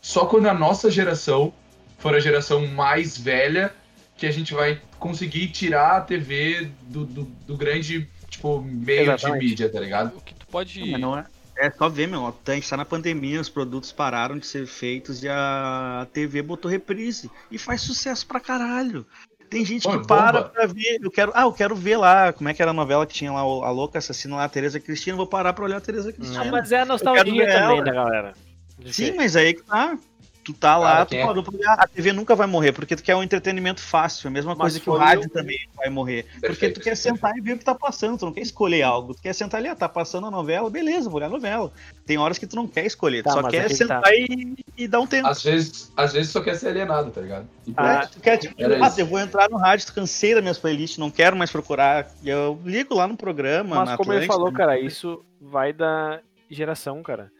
[0.00, 1.52] só quando a nossa geração
[2.00, 3.72] for a geração mais velha
[4.16, 9.40] que a gente vai conseguir tirar a TV do, do, do grande, tipo, meio Exatamente.
[9.40, 10.16] de mídia, tá ligado?
[10.16, 10.90] O que tu pode.
[10.90, 11.24] Mas não é.
[11.56, 12.26] É só ver, meu.
[12.26, 16.70] A gente tá na pandemia, os produtos pararam de ser feitos e a TV botou
[16.70, 17.30] reprise.
[17.50, 19.06] E faz sucesso pra caralho.
[19.50, 20.48] Tem gente Pô, que é para bomba.
[20.48, 20.98] pra ver.
[21.02, 23.32] Eu quero, ah, eu quero ver lá como é que era a novela que tinha
[23.32, 25.16] lá a louca assassina lá, a Tereza Cristina.
[25.16, 26.42] Vou parar pra olhar a Tereza Cristina.
[26.42, 27.84] Ah, mas é a nostalgia também ela.
[27.84, 28.34] da galera.
[28.78, 29.98] De Sim, mas aí que tá.
[30.42, 31.74] Tu tá lá, Cara, tu é- parou pra olhar.
[31.78, 34.28] A TV nunca vai morrer, porque tu quer um entretenimento fácil.
[34.28, 36.22] A mesma Mas coisa que o rádio o- também vai morrer.
[36.24, 37.14] Porque Perfeito, tu quer perfeito.
[37.16, 39.14] sentar e ver o que tá passando, tu não quer escolher algo.
[39.14, 41.70] Tu quer sentar ali, ah, tá passando a novela, beleza, vou olhar a novela.
[42.06, 44.14] Tem horas que tu não quer escolher, tu Tá, só quer sentar tá.
[44.14, 45.28] e, e dar um tempo.
[45.28, 47.46] Às vezes, às vezes só quer ser alienado, tá ligado?
[47.76, 48.98] Ah, É, tu quer, tipo, ah, isso.
[49.00, 52.10] eu vou entrar no rádio, tu cansei das minhas playlists, não quero mais procurar.
[52.24, 53.76] Eu ligo lá no programa.
[53.76, 54.56] Mas na como ele Atlântida, falou, né?
[54.56, 57.30] cara, isso vai da geração, cara.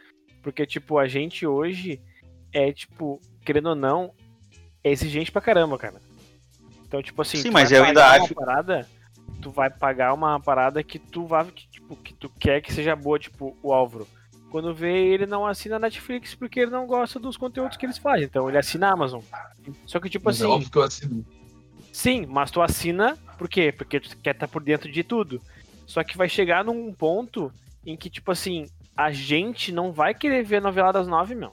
[0.43, 1.99] Porque, tipo, a gente hoje
[2.53, 4.13] é, tipo, querendo ou não,
[4.83, 6.01] é exigente pra caramba, cara.
[6.87, 8.89] Então, tipo assim, Sim, tu mas vai eu ainda pagar acho- uma parada,
[9.41, 12.97] tu vai pagar uma parada que tu vai, que, tipo, que tu quer que seja
[12.97, 14.07] boa, tipo, o Álvaro.
[14.51, 17.99] Quando vê, ele não assina a Netflix porque ele não gosta dos conteúdos que eles
[17.99, 18.25] fazem.
[18.25, 19.21] Então ele assina a Amazon.
[19.87, 21.25] Só que, tipo Mas é assim, óbvio que eu assino.
[21.93, 23.71] Sim, mas tu assina por quê?
[23.71, 25.41] Porque tu quer estar por dentro de tudo.
[25.87, 27.53] Só que vai chegar num ponto
[27.87, 31.53] em que, tipo assim, a gente não vai querer ver a novela das nove, meu.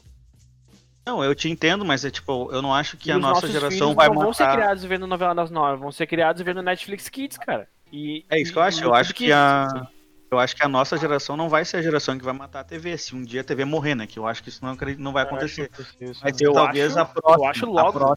[1.08, 3.48] Não, eu te entendo, mas é tipo, eu não acho que E a os nossa
[3.48, 7.08] geração vai não vão ser criados vendo novela das nove, vão ser criados vendo Netflix
[7.08, 7.67] Kids, cara.
[7.93, 8.84] E, É isso que eu acho.
[8.84, 9.63] Eu acho que a.
[9.63, 9.82] assim.
[10.30, 12.63] Eu acho que a nossa geração não vai ser a geração que vai matar a
[12.65, 12.98] TV.
[12.98, 14.06] Se um dia a TV morrer, né?
[14.06, 15.72] Que eu acho que isso não, não vai acontecer.
[16.22, 17.46] Mas Eu talvez acho- a próxima.
[17.46, 18.15] eu acho a logo.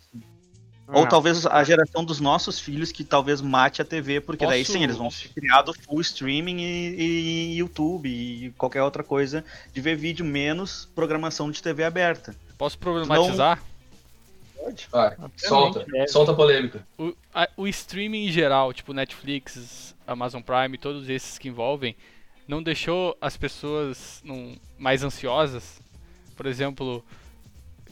[0.93, 4.63] Ou Ah, talvez a geração dos nossos filhos que talvez mate a TV, porque daí
[4.65, 9.45] Posso- sim, eles vão ser criados full streaming e, e YouTube e qualquer outra coisa
[9.73, 12.35] de ver vídeo, menos programação de TV aberta.
[12.59, 13.63] Posso problematizar?
[14.93, 16.09] Vai, solta, deve.
[16.09, 16.87] solta a polêmica.
[16.99, 21.97] O, a- o streaming em geral, tipo Netflix, Amazon Prime, todos esses que envolvem,
[22.47, 25.81] não deixou as pessoas num- mais ansiosas?
[26.37, 27.05] Por exemplo,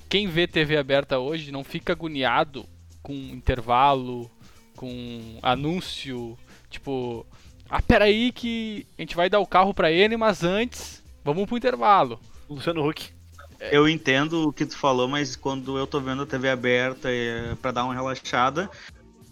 [0.09, 2.67] quem vê TV aberta hoje não fica agoniado
[3.09, 4.31] com intervalo,
[4.77, 6.37] com anúncio,
[6.69, 7.27] tipo,
[7.71, 11.57] ah, peraí que a gente vai dar o carro pra ele, mas antes, vamos pro
[11.57, 12.21] intervalo.
[12.51, 13.11] Luciano Huck.
[13.73, 17.55] Eu entendo o que tu falou, mas quando eu tô vendo a TV aberta é,
[17.57, 18.71] para dar uma relaxada,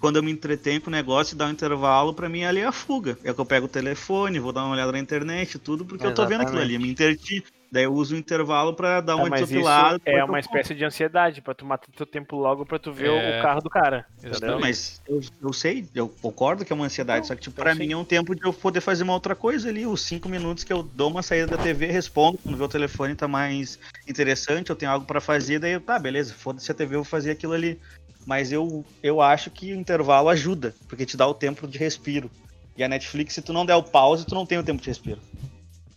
[0.01, 2.67] quando eu me entretenho com o negócio e dá um intervalo, pra mim ali é
[2.67, 3.19] a fuga.
[3.23, 6.15] É que eu pego o telefone, vou dar uma olhada na internet, tudo, porque eu
[6.15, 7.45] tô vendo aquilo ali, me entreti.
[7.71, 10.01] Daí eu uso o intervalo pra dar Ah, uma isso desopilada.
[10.07, 13.17] é uma espécie de ansiedade, pra tu matar teu tempo logo pra tu ver o-
[13.17, 13.39] É.
[13.41, 14.07] o carro do cara.
[14.23, 14.61] Exatamente.
[14.61, 17.75] mas eu, eu sei, eu concordo que é uma ansiedade, Não, só que tipo, sei.
[17.75, 20.63] mim é um tempo de eu poder fazer uma outra coisa ali, os cinco minutos
[20.65, 24.71] que eu dou uma saída da TV, respondo, quando vê o telefone tá mais interessante,
[24.71, 27.33] eu tenho algo pra fazer, daí eu, tá, beleza, foda-se a TV, eu vou fazer
[27.33, 27.81] aquilo ali.
[28.25, 32.29] Mas eu, eu acho que o intervalo ajuda, porque te dá o tempo de respiro.
[32.77, 34.89] E a Netflix, se tu não der o pause, tu não tem o tempo de
[34.89, 35.21] respiro.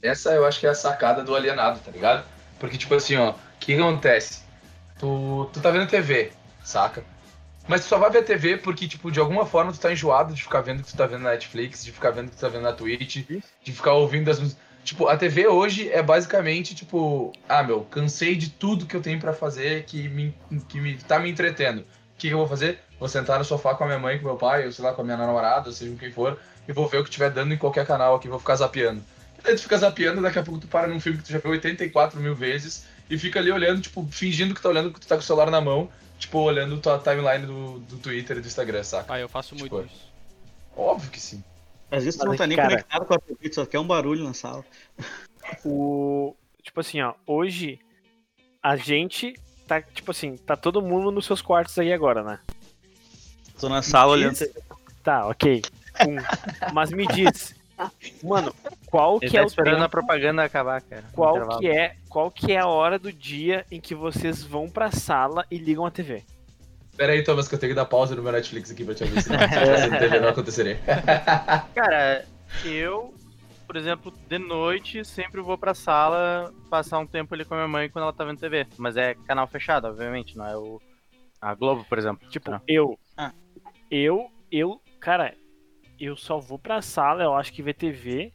[0.01, 2.25] Essa eu acho que é a sacada do alienado, tá ligado?
[2.59, 4.41] Porque, tipo assim, ó, o que acontece?
[4.97, 6.31] Tu, tu tá vendo TV,
[6.63, 7.03] saca?
[7.67, 10.41] Mas tu só vai ver TV porque, tipo, de alguma forma tu tá enjoado de
[10.41, 12.41] ficar vendo o que tu tá vendo na Netflix, de ficar vendo o que tu
[12.41, 13.25] tá vendo na Twitch,
[13.63, 14.69] de ficar ouvindo as músicas.
[14.83, 19.19] Tipo, a TV hoje é basicamente, tipo, ah, meu, cansei de tudo que eu tenho
[19.19, 20.33] pra fazer que me,
[20.67, 21.81] que me tá me entretendo.
[21.81, 21.85] O
[22.17, 22.79] que, que eu vou fazer?
[22.99, 25.01] Vou sentar no sofá com a minha mãe, com meu pai, ou sei lá, com
[25.01, 27.53] a minha namorada, ou seja com quem for, e vou ver o que tiver dando
[27.53, 29.03] em qualquer canal aqui, vou ficar zapeando.
[29.43, 31.51] Daí tu fica zapeando, daqui a pouco tu para num filme que tu já viu
[31.51, 35.15] 84 mil vezes e fica ali olhando, tipo, fingindo que tá olhando que tu tá
[35.15, 38.83] com o celular na mão, tipo, olhando tua timeline do, do Twitter e do Instagram,
[38.83, 39.13] saca?
[39.13, 40.09] Ah, eu faço muito Tipo, isso.
[40.75, 41.43] Óbvio que sim.
[41.91, 44.23] Às vezes tu não tá nem cara- conectado com a TV, só quer um barulho
[44.23, 44.63] na sala.
[45.65, 46.35] O.
[46.61, 47.79] Tipo assim, ó, hoje
[48.61, 49.33] a gente
[49.67, 52.39] tá, tipo assim, tá todo mundo nos seus quartos aí agora, né?
[53.59, 54.37] Tô na sala olhando.
[55.03, 55.61] Tá, ok.
[56.07, 56.71] Um.
[56.73, 57.55] Mas me diz,
[58.23, 58.53] mano,
[58.87, 61.05] qual Ele que tá é o esperando tempo, a propaganda acabar, cara.
[61.13, 64.91] qual que é, qual que é a hora do dia em que vocês vão pra
[64.91, 66.23] sala e ligam a TV?
[66.97, 69.03] Pera aí, Thomas, que eu tenho que dar pausa no meu Netflix aqui pra te
[69.05, 69.39] avisar.
[69.49, 70.77] Se eu TV não aconteceria.
[71.73, 72.25] Cara,
[72.65, 73.13] eu,
[73.65, 77.67] por exemplo, de noite sempre vou pra sala passar um tempo ali com a minha
[77.69, 78.67] mãe quando ela tá vendo TV.
[78.77, 80.81] Mas é canal fechado, obviamente, não é o.
[81.41, 82.27] A Globo, por exemplo.
[82.29, 82.61] Tipo, Não.
[82.67, 82.99] eu.
[83.15, 83.31] Ah.
[83.89, 85.33] Eu, eu, cara,
[85.99, 88.33] eu só vou pra sala, eu acho que ver TV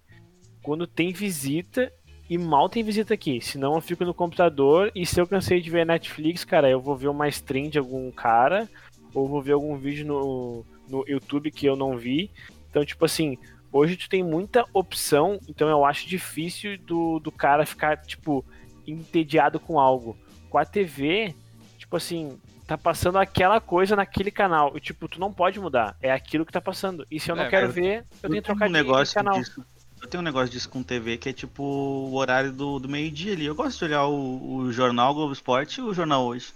[0.63, 1.93] quando tem visita
[2.29, 3.41] e mal tem visita aqui.
[3.41, 6.97] Senão eu fico no computador e se eu cansei de ver Netflix, cara, eu vou
[6.97, 8.69] ver uma stream de algum cara
[9.15, 12.31] ou vou ver algum vídeo no, no YouTube que eu não vi.
[12.71, 13.39] Então, tipo assim,
[13.73, 18.45] hoje tu tem muita opção, então eu acho difícil do, do cara ficar, tipo,
[18.87, 20.17] entediado com algo.
[20.51, 21.35] Com a TV,
[21.79, 24.73] tipo assim, tá passando aquela coisa naquele canal.
[24.77, 25.97] E, tipo, tu não pode mudar.
[26.01, 27.07] É aquilo que tá passando.
[27.11, 29.07] E se eu não É, quero mas ver, eu tenho que trocar um de, negócio
[29.07, 29.39] de canal.
[29.39, 29.65] disso.
[30.01, 33.33] Eu tenho um negócio disso com TV que é tipo o horário do, do meio-dia
[33.33, 33.47] ali.
[33.47, 36.53] Eu gosto de olhar o, o jornal Globo Esporte e o jornal hoje.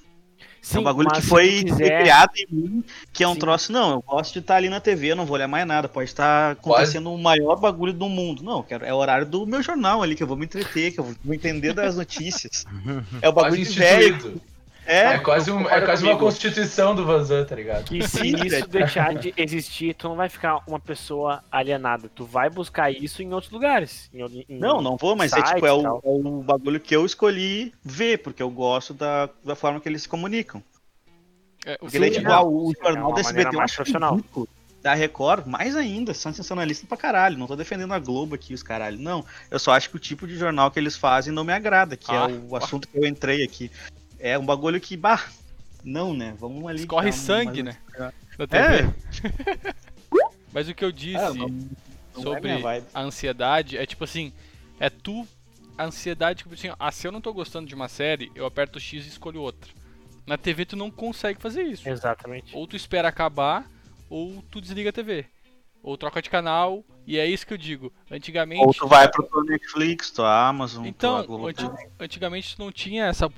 [0.60, 3.38] Sim, é um bagulho que foi, quiser- criado em mim, que é um Sim.
[3.38, 3.72] troço.
[3.72, 5.88] Não, eu gosto de estar ali na TV, eu não vou olhar mais nada.
[5.88, 8.42] Pode estar acontecendo o maior bagulho do mundo.
[8.42, 10.92] Não, eu quero, é o horário do meu jornal ali, que eu vou me entreter,
[10.92, 12.64] que eu vou entender das notícias.
[13.22, 14.40] É o Quase bagulho de velho.
[14.88, 17.85] É, É, quase, um, é quase uma constituição do Vanzan, tá ligado?
[17.85, 22.09] Que se isso deixar de existir, tu não vai ficar uma pessoa alienada.
[22.14, 24.09] Tu vai buscar isso em outros lugares.
[24.14, 26.96] Em, em- Não, não vou, mas é tipo, é e o, é o bagulho que
[26.96, 30.62] eu escolhi ver, porque eu gosto da, da forma que eles se comunicam.
[31.66, 34.18] É, o tipo, ah, o é jornal da SBT eu mais acho profissional.
[34.81, 37.37] Da Record, mais ainda, são sensacionalistas pra caralho.
[37.37, 38.96] Não tô defendendo a Globo aqui, os caralho.
[38.98, 41.96] Não, eu só acho que o tipo de jornal que eles fazem não me agrada,
[41.96, 43.70] que Ah, é o assunto que eu entrei aqui.
[44.18, 45.28] É um bagulho que, bah,
[45.85, 46.35] não, né?
[46.38, 46.81] Vamos ali.
[46.81, 47.76] Escorre sangue, né?
[47.98, 48.12] Na
[48.50, 48.94] É, TV.
[50.52, 51.68] Mas o que eu disse é, não, não
[52.16, 52.87] é sobre vibe.
[52.94, 54.33] a ansiedade é tipo assim,
[54.81, 55.26] é tu
[55.76, 58.81] a ansiedade tipo assim, ah, se eu não tô gostando de uma série, eu aperto
[58.81, 59.70] X e escolho outra.
[60.26, 61.88] Na TV tu não consegue fazer isso.
[61.88, 62.54] Exatamente.
[62.57, 63.70] Ou tu espera acabar,
[64.11, 65.26] ou tu desliga a TV.
[65.82, 67.92] Ou troca de canal, e é isso que eu digo.
[68.10, 71.46] Antigamente Ou tu vai pro tua Netflix, tua Amazon, Então, tua Globo.
[71.48, 73.30] anti- antigamente tu não tinha essa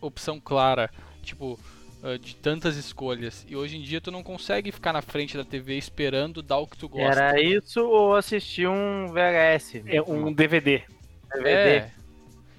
[0.00, 0.90] opção clara,
[1.22, 1.58] tipo,
[2.02, 3.44] ah, de tantas escolhas.
[3.48, 6.66] E hoje em dia tu não consegue ficar na frente da TV esperando dar o
[6.66, 7.20] que tu gosta.
[7.22, 9.82] Era isso ou assistir um VHS?
[9.86, 10.82] É um DVD.
[11.32, 11.50] DVD.
[11.50, 11.90] É.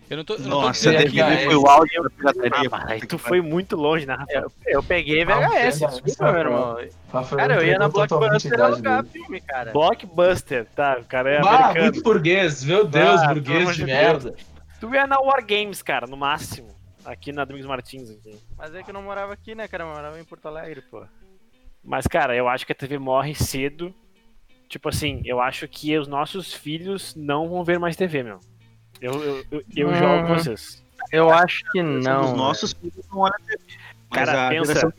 [0.10, 2.70] Eu não tô, eu não tô Nossa, dizendo DVD que foi o áudio da pirataria.
[2.72, 4.18] Ah, aí tu foi muito longe, né?
[4.30, 6.78] Eu, eu peguei Ah, VHS, verdade, desculpa, meu irmão.
[7.36, 9.72] Cara, eu ia na Blockbuster alugar filme, cara.
[9.74, 10.98] Blockbuster, tá?
[11.02, 11.82] O cara é Ah, americano.
[11.86, 14.34] muito burguês, meu Deus, Ah, burguês de de merda.
[14.80, 16.70] Tu ia na War Games, cara, no máximo.
[17.04, 18.10] Aqui na Domingos Martins.
[18.10, 18.40] Aqui.
[18.58, 19.84] Mas é que eu não morava aqui, né, cara?
[19.84, 21.04] Eu morava em Porto Alegre, pô.
[21.84, 23.94] Mas, cara, eu acho que a TV morre cedo.
[24.70, 28.40] Tipo assim, eu acho que os nossos filhos não vão ver mais TV, meu.
[29.02, 29.94] Eu, eu, eu, eu Hum.
[29.96, 30.84] jogo com vocês.
[31.12, 32.22] Eu acho que Não, não.
[32.22, 33.60] os nossos filhos não olham TV.
[34.10, 34.94] Mas Cara, a pensa,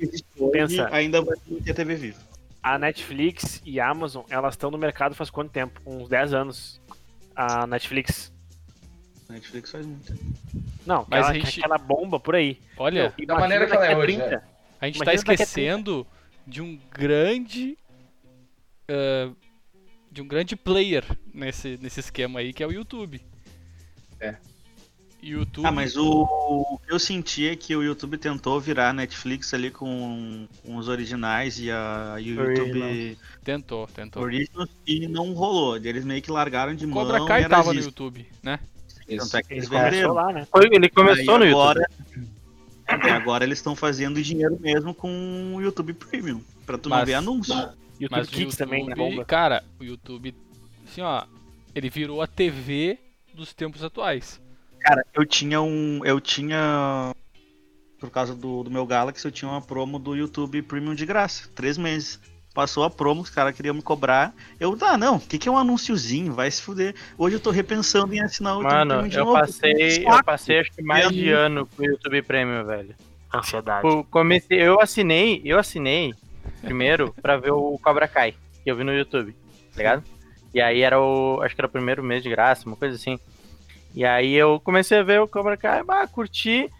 [0.52, 0.88] pensa.
[0.92, 2.18] ainda vai ter TV viva.
[2.62, 5.80] A Netflix e a Amazon, elas estão no mercado faz quanto tempo?
[5.86, 6.80] Uns 10 anos.
[7.34, 8.32] A Netflix.
[9.28, 10.12] A Netflix faz muito.
[10.86, 12.58] Não, Mas aquela, a gente- aquela bomba por aí.
[12.76, 14.44] Olha, da maneira que ela é hoje, 30.
[14.80, 16.06] a gente Imagina tá esquecendo
[16.46, 17.76] de um grande.
[18.88, 19.30] ah,
[20.10, 23.20] de um grande player nesse, nesse esquema aí, que é o YouTube.
[25.20, 25.66] YouTube.
[25.66, 29.68] Ah, mas o, o que eu senti é que o YouTube tentou virar Netflix ali
[29.70, 33.18] com, com os originais e a e o YouTube Originals.
[33.42, 34.22] Tentou, tentou.
[34.22, 35.76] Originals e não rolou.
[35.76, 37.88] Eles meio que largaram de mão Cobra Kai tava no isso.
[37.88, 38.60] YouTube, né?
[39.08, 40.12] Tanto é que Ele eles venderam.
[40.14, 40.46] lá, né?
[40.52, 41.50] Foi- Ele começou Aí no YouTube.
[41.56, 41.90] agora,
[42.86, 46.40] Até agora eles estão fazendo dinheiro mesmo com o YouTube Premium.
[46.64, 47.54] Pra tu não Mas- ver anúncio.
[47.98, 48.94] YouTube Mas o Kids também, né?
[48.96, 50.32] YouTube, cara, o YouTube,
[50.86, 51.24] assim, ó,
[51.74, 52.96] ele virou a TV
[53.38, 54.40] dos tempos atuais.
[54.80, 56.04] Cara, eu tinha um.
[56.04, 57.14] Eu tinha.
[57.98, 61.48] Por causa do, do meu Galaxy, eu tinha uma promo do YouTube Premium de graça.
[61.54, 62.20] Três meses.
[62.54, 64.34] Passou a promo, os caras queriam me cobrar.
[64.58, 66.32] Eu, ah, não, o que, que é um anúnciozinio?
[66.32, 66.94] Vai se fuder.
[67.16, 69.38] Hoje eu tô repensando em assinar o YouTube Mano, Premium de eu novo.
[69.38, 72.94] passei, eu passei acho que mais de ano com o YouTube Premium, velho.
[73.32, 73.86] Ansiedade.
[73.86, 76.14] Tipo, comecei, eu assinei, eu assinei
[76.62, 79.36] primeiro pra ver o Cobra Kai, que eu vi no YouTube,
[79.72, 80.17] tá ligado?
[80.54, 83.18] E aí era o, acho que era o primeiro mês de graça, uma coisa assim.
[83.94, 86.70] E aí eu comecei a ver o Cobra Kai, bah, curti.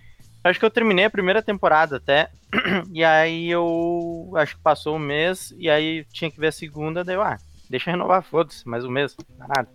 [0.43, 2.31] Acho que eu terminei a primeira temporada até.
[2.93, 7.05] E aí eu acho que passou um mês e aí tinha que ver a segunda,
[7.05, 7.37] daí eu, ah,
[7.69, 9.69] deixa eu renovar, foda-se, mais um mês, não dá nada.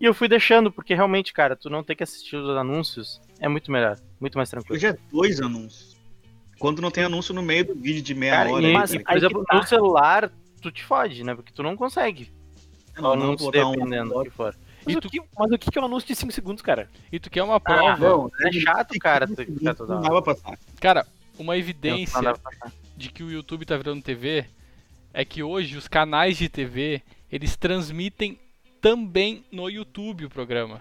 [0.00, 3.48] E eu fui deixando, porque realmente, cara, tu não tem que assistir os anúncios, é
[3.48, 4.76] muito melhor, muito mais tranquilo.
[4.76, 5.96] Hoje é dois anúncios.
[6.58, 8.66] Quando não tem anúncio no meio do vídeo de meia Cara, hora.
[8.66, 9.00] e, mas né?
[9.00, 9.56] por exemplo, tá.
[9.56, 11.34] no celular, tu te fode, né?
[11.34, 12.30] Porque tu não consegue.
[13.00, 14.54] Não não um- dependendo do que for.
[14.84, 16.88] Mas, E o tu- que, mas o que é um anúncio de 5 segundos, cara?
[17.12, 20.58] E tu quer uma prova, Não, É chato, cara, tu ficar toda Não dava passar.
[20.80, 21.06] cara,
[21.38, 22.34] uma evidência
[22.96, 24.46] de que o YouTube tá virando TV
[25.12, 28.38] é que hoje os canais de TV, eles transmitem
[28.80, 30.80] também no YouTube o programa.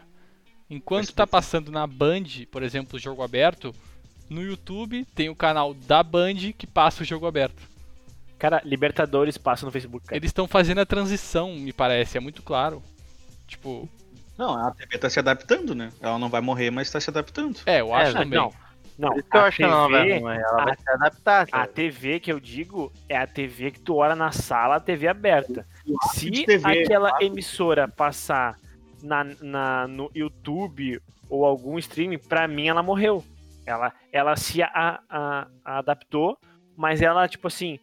[0.69, 3.73] Enquanto tá passando na Band, por exemplo, o jogo aberto,
[4.29, 7.61] no YouTube tem o canal da Band que passa o jogo aberto.
[8.39, 10.17] Cara, Libertadores passa no Facebook, cara.
[10.17, 12.81] Eles estão fazendo a transição, me parece, é muito claro.
[13.45, 13.87] Tipo,
[14.37, 15.91] Não, a TV tá se adaptando, né?
[15.99, 17.59] Ela não vai morrer, mas tá se adaptando.
[17.65, 18.39] é, eu acho É, também.
[18.39, 18.53] Não,
[18.97, 19.09] não.
[19.09, 20.89] Por isso que eu acho que ela não vai TV morrer, ela a- vai se
[20.89, 21.47] adaptar.
[21.51, 21.67] A.
[21.67, 25.67] TV que eu digo é a TV que tu olha na sala, a TV aberta.
[26.13, 27.25] Se TV, aquela claro.
[27.25, 28.55] emissora passar
[29.03, 33.23] na, na- no YouTube ou algum streaming, pra mim ela morreu.
[33.65, 36.37] Ela, ela se a- a- a adaptou,
[36.77, 37.77] mas ela, tipo assim,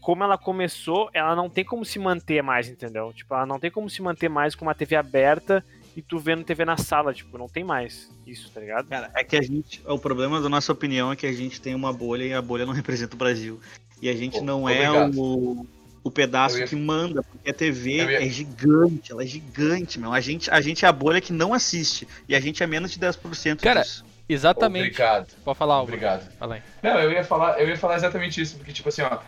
[0.00, 3.12] como ela começou, ela não tem como se manter mais, entendeu?
[3.12, 5.64] Tipo, ela não tem como se manter mais com uma TV aberta
[5.96, 8.86] e tu vendo TV na sala, tipo, não tem mais isso, tá ligado?
[8.88, 9.82] Cara, é que a gente.
[9.86, 12.64] O problema da nossa opinião é que a gente tem uma bolha e a bolha
[12.64, 13.60] não representa o Brasil.
[14.00, 15.20] E a gente Pô, não é obrigado.
[15.20, 15.66] o,
[16.04, 20.12] o pedaço ia- que manda, porque a TV ia- é gigante, ela é gigante, meu.
[20.12, 22.06] A gente, a gente é a bolha que não assiste.
[22.28, 24.04] E a gente é menos de 10% Cara, disso.
[24.28, 24.86] Exatamente.
[24.86, 25.28] Obrigado.
[25.44, 25.94] Pode falar, Álvaro.
[25.96, 26.30] Obrigado.
[26.38, 26.62] Fala aí.
[26.82, 29.18] Não, eu ia falar, eu ia falar exatamente isso, porque tipo assim, ó,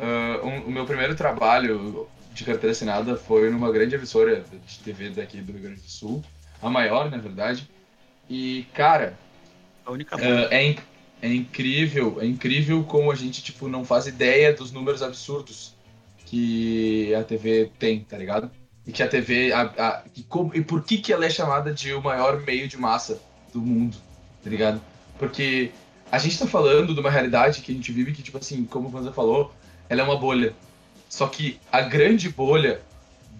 [0.00, 5.10] ah, um- o meu primeiro trabalho de carteira assinada foi numa grande emissora de TV
[5.10, 6.24] daqui do Rio Grande do Sul,
[6.62, 7.68] a maior, na verdade.
[8.28, 9.16] E cara,
[9.86, 10.48] A única bolha.
[10.50, 10.78] é, in-
[11.22, 15.74] é incrível, é incrível como a gente tipo não faz ideia dos números absurdos
[16.26, 18.50] que a TV tem, tá ligado?
[18.86, 21.72] E que a TV, a, a- e, como- e por que que ela é chamada
[21.72, 23.20] de o maior meio de massa
[23.52, 23.96] do mundo,
[24.42, 24.80] tá ligado?
[25.18, 25.72] Porque
[26.10, 28.88] a gente tá falando de uma realidade que a gente vive que, tipo assim, como
[28.88, 29.52] o Vanza falou,
[29.88, 30.54] ela é uma bolha.
[31.08, 32.80] Só que a grande bolha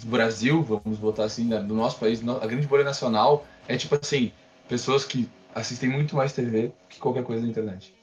[0.03, 3.95] do Brasil, vamos botar assim, né, do nosso país, a grande bolha nacional é, tipo
[3.95, 4.33] assim,
[4.69, 7.95] pessoas que assistem muito mais TV que qualquer coisa na internet.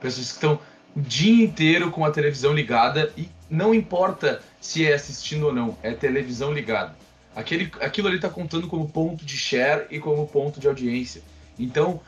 [0.00, 0.58] Pessoas que estão
[0.96, 5.76] o dia inteiro com a televisão ligada e não importa se é assistindo ou não,
[5.82, 6.94] é televisão ligada.
[7.34, 11.22] Aquele, aquilo ali tá contando como ponto de share e como ponto de audiência.
[11.58, 12.00] Então,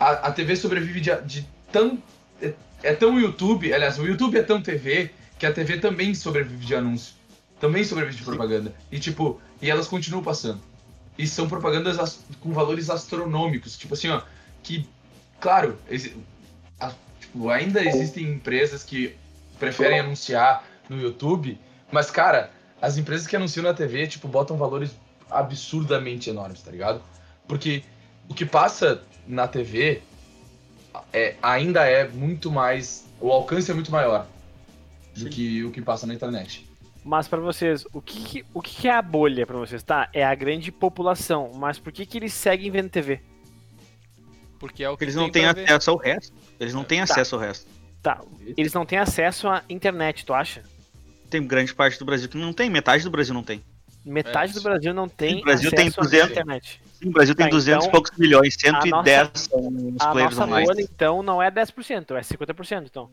[0.00, 2.02] a, a TV sobrevive de, de tão.
[2.42, 6.64] É, é tão YouTube, aliás, o YouTube é tão TV que a TV também sobrevive
[6.64, 7.14] de anúncio.
[7.60, 8.74] Também sobrevive de propaganda.
[8.90, 10.60] E tipo, e elas continuam passando.
[11.18, 13.76] E são propagandas as- com valores astronômicos.
[13.76, 14.22] Tipo assim, ó,
[14.62, 14.88] que,
[15.38, 15.78] claro,
[16.80, 19.14] a- tipo, ainda existem empresas que
[19.58, 21.58] preferem anunciar no YouTube,
[21.92, 24.90] mas, cara, as empresas que anunciam na TV, tipo, botam valores
[25.30, 27.02] absurdamente enormes, tá ligado?
[27.46, 27.82] Porque
[28.28, 30.02] o que passa na TV
[31.12, 33.06] é, ainda é muito mais.
[33.20, 34.26] O alcance é muito maior
[35.16, 36.66] do que o que passa na internet.
[37.04, 40.08] Mas pra vocês, o que, o que é a bolha pra vocês, tá?
[40.12, 43.20] É a grande população, mas por que que eles seguem vendo TV?
[44.58, 45.64] Porque é o que Porque eles tem não têm pra ver.
[45.64, 46.32] acesso ao resto.
[46.58, 47.04] Eles não têm Tá.
[47.04, 47.66] acesso ao resto.
[48.02, 48.20] Tá,
[48.56, 50.62] eles não têm acesso à internet, tu acha?
[51.30, 53.62] Tem grande parte do Brasil que não tem, metade do Brasil não tem.
[54.04, 56.30] Metade É, do Brasil não tem o Brasil tem acesso à 200.
[56.30, 56.80] internet.
[57.00, 60.36] Sim, o Brasil tem Tá, 200 e então, poucos milhões, 110 são os A players
[60.36, 60.66] nossa online.
[60.66, 63.10] bolha, então, não é 10%, é 50%, então.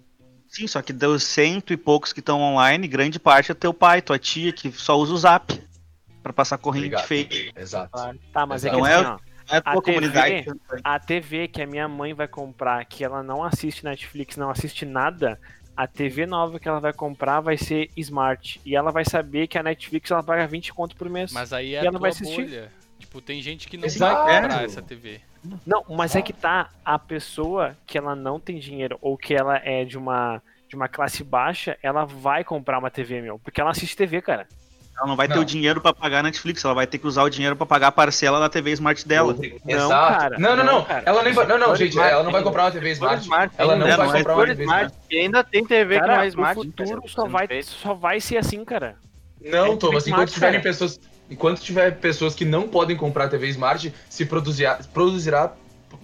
[0.47, 4.01] Sim, só que dos cento e poucos que estão online, grande parte é teu pai,
[4.01, 5.61] tua tia, que só usa o zap
[6.23, 7.05] pra passar corrente Obrigado.
[7.07, 7.51] fake.
[7.55, 7.91] Exato.
[8.31, 10.45] Tá, mas é que Não assim, é- É a tua A TV, comunidade.
[10.83, 14.85] A TV que a minha mãe vai comprar, que ela não assiste Netflix, não assiste
[14.85, 15.39] nada,
[15.78, 18.59] a TV nova que ela vai comprar vai ser Smart.
[18.65, 21.32] E ela vai saber que a Netflix ela paga 20 conto por mês.
[21.32, 22.43] Mas aí E é a ela tua vai assistir?
[22.45, 22.71] bolha.
[22.97, 24.25] Tipo, tem gente que não Exato.
[24.25, 25.21] vai comprar essa TV.
[25.65, 29.57] Não, mas é que tá a pessoa que ela não tem dinheiro ou que ela
[29.63, 33.69] é de uma de uma classe baixa, ela vai comprar uma TV, meu, porque ela
[33.71, 34.45] assiste TV, cara.
[34.97, 35.41] Ela não vai ter Não.
[35.43, 37.87] o dinheiro pra pagar a Netflix, ela vai ter que usar o dinheiro pra pagar
[37.87, 39.35] a parcela da TV Smart dela.
[39.63, 40.17] Não, Exato.
[40.19, 40.39] cara.
[40.39, 40.85] Não, não, Não, não.
[40.85, 41.03] cara.
[41.05, 41.45] Ela nem vai.
[41.45, 43.21] Não, não, gente, Smart ela não vai comprar uma TV Smart.
[43.21, 44.95] Smart Ela não vai comprar uma TV Smart, Smart.
[45.11, 46.59] e ainda tem TV que não Cara, é Smart.
[46.59, 48.95] o futuro só vai, só vai ser assim, cara.
[49.39, 50.63] Não, É Thomas, enquanto Smart, tiverem cara.
[50.63, 50.99] pessoas.
[51.29, 55.51] Enquanto tiver pessoas que não podem comprar TV Smart, se produzirá, produzirá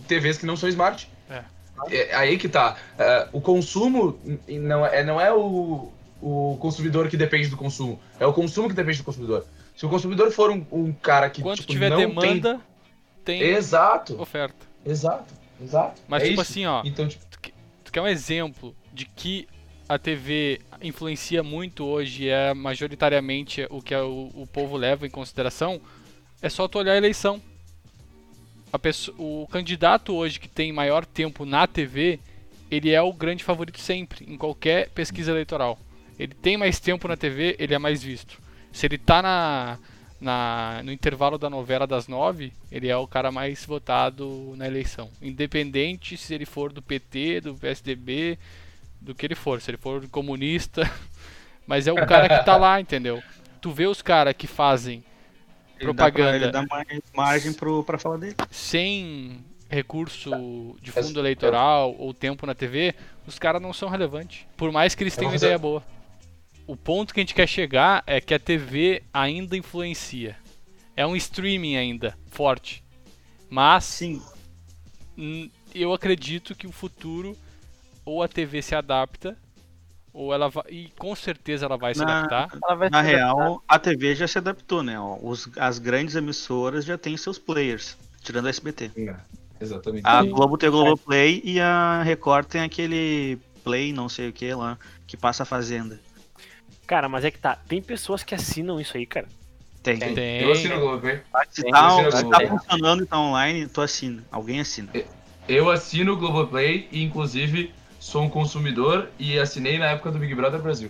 [0.07, 1.09] TVs que não são Smart.
[1.31, 1.41] É.
[1.89, 2.75] É aí que tá.
[2.99, 5.91] É, o consumo não é, não é o,
[6.23, 7.99] o consumidor que depende do consumo.
[8.17, 9.45] É o consumo que depende do consumidor.
[9.75, 12.61] Se o consumidor for um, um cara que Quando tipo, tiver não demanda,
[13.25, 13.49] tem, tem.
[13.49, 14.65] Exato, oferta.
[14.85, 16.01] exato, exato.
[16.07, 16.51] Mas é tipo isso.
[16.51, 17.25] assim, ó, Então, tipo,
[17.83, 19.47] tu quer um exemplo de que
[19.89, 25.81] a TV influencia muito hoje, é majoritariamente o que o, o povo leva em consideração,
[26.41, 27.41] é só tu olhar a eleição.
[28.71, 32.19] A pessoa, o candidato hoje que tem maior tempo na TV,
[32.71, 35.77] ele é o grande favorito sempre, em qualquer pesquisa eleitoral.
[36.19, 38.39] Ele tem mais tempo na TV, ele é mais visto.
[38.71, 39.77] Se ele tá na,
[40.21, 45.09] na, no intervalo da novela das nove, ele é o cara mais votado na eleição.
[45.21, 48.37] Independente se ele for do PT, do PSDB,
[49.01, 49.59] do que ele for.
[49.61, 50.89] Se ele for comunista.
[51.67, 53.21] Mas é o cara que tá lá, entendeu?
[53.61, 55.03] Tu vê os caras que fazem
[55.79, 58.35] Ele dá pra- propaganda Ele dá mais margem pro, pra falar dele.
[58.51, 59.39] sem
[59.69, 62.93] recurso de É- fundo eleitoral ou tempo na TV,
[63.25, 64.45] os caras não são relevantes.
[64.57, 65.81] Por mais que eles tenham uma ideia boa.
[66.65, 70.37] O ponto que a gente quer chegar é que a TV ainda influencia.
[70.95, 72.83] É um streaming ainda, forte.
[73.49, 74.21] Mas Sim,
[75.73, 77.35] eu acredito que o futuro
[78.05, 79.37] ou a TV se adapta
[80.13, 82.59] ou ela vai e com certeza ela vai se Na- adaptar.
[82.77, 84.95] Vai na se real, a TV já se adaptou, né?
[85.21, 88.91] Os- as grandes emissoras já têm seus players, tirando a SBT.
[89.59, 90.05] exatamente.
[90.05, 94.53] A Globo tem o Globoplay e a Record tem aquele Play, não sei o que
[94.53, 95.99] lá, que passa a Fazenda.
[96.85, 97.55] Cara, mas é que tá.
[97.67, 99.27] Tem pessoas que assinam isso aí, cara.
[99.81, 99.99] Tem.
[99.99, 100.41] Tem.
[100.41, 101.21] Eu assino o Globoplay.
[101.49, 102.29] Se Tem, tá, tem, se tem.
[102.29, 104.23] tá funcionando e tá online, tu assina.
[104.31, 104.89] Alguém assina.
[105.47, 110.33] Eu assino o Globoplay e, inclusive, sou um consumidor e assinei na época do Big
[110.33, 110.89] Brother Brasil.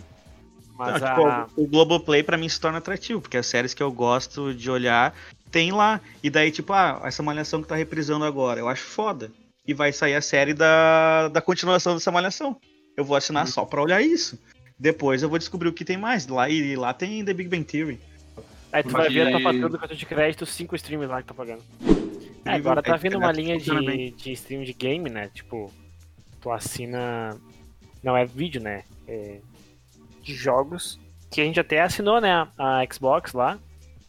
[0.78, 1.48] Mas Não, tipo, a.
[1.56, 5.16] O Globoplay pra mim se torna atrativo, porque as séries que eu gosto de olhar
[5.52, 6.00] tem lá.
[6.22, 9.32] E daí, tipo, ah, essa malhação que tá reprisando agora, eu acho foda.
[9.66, 12.58] E vai sair a série da, da continuação dessa malhação.
[12.96, 14.38] Eu vou assinar só pra olhar isso.
[14.78, 16.28] Depois eu vou descobrir o que tem mais.
[16.28, 18.00] Lá, e lá tem The Big Bang Theory.
[18.72, 21.28] Aí tu vai ver a tua fatura do cartão de crédito, cinco streams lá que
[21.28, 21.62] tá pagando.
[22.46, 25.30] É, agora tá vindo tá uma linha funciona de, de stream de game, né?
[25.34, 25.72] Tipo,
[26.42, 27.38] tu assina.
[28.02, 28.84] Não é vídeo, né?
[29.08, 29.40] É
[30.24, 31.00] de jogos.
[31.30, 32.48] Que a gente até assinou, né?
[32.58, 33.60] A Xbox lá.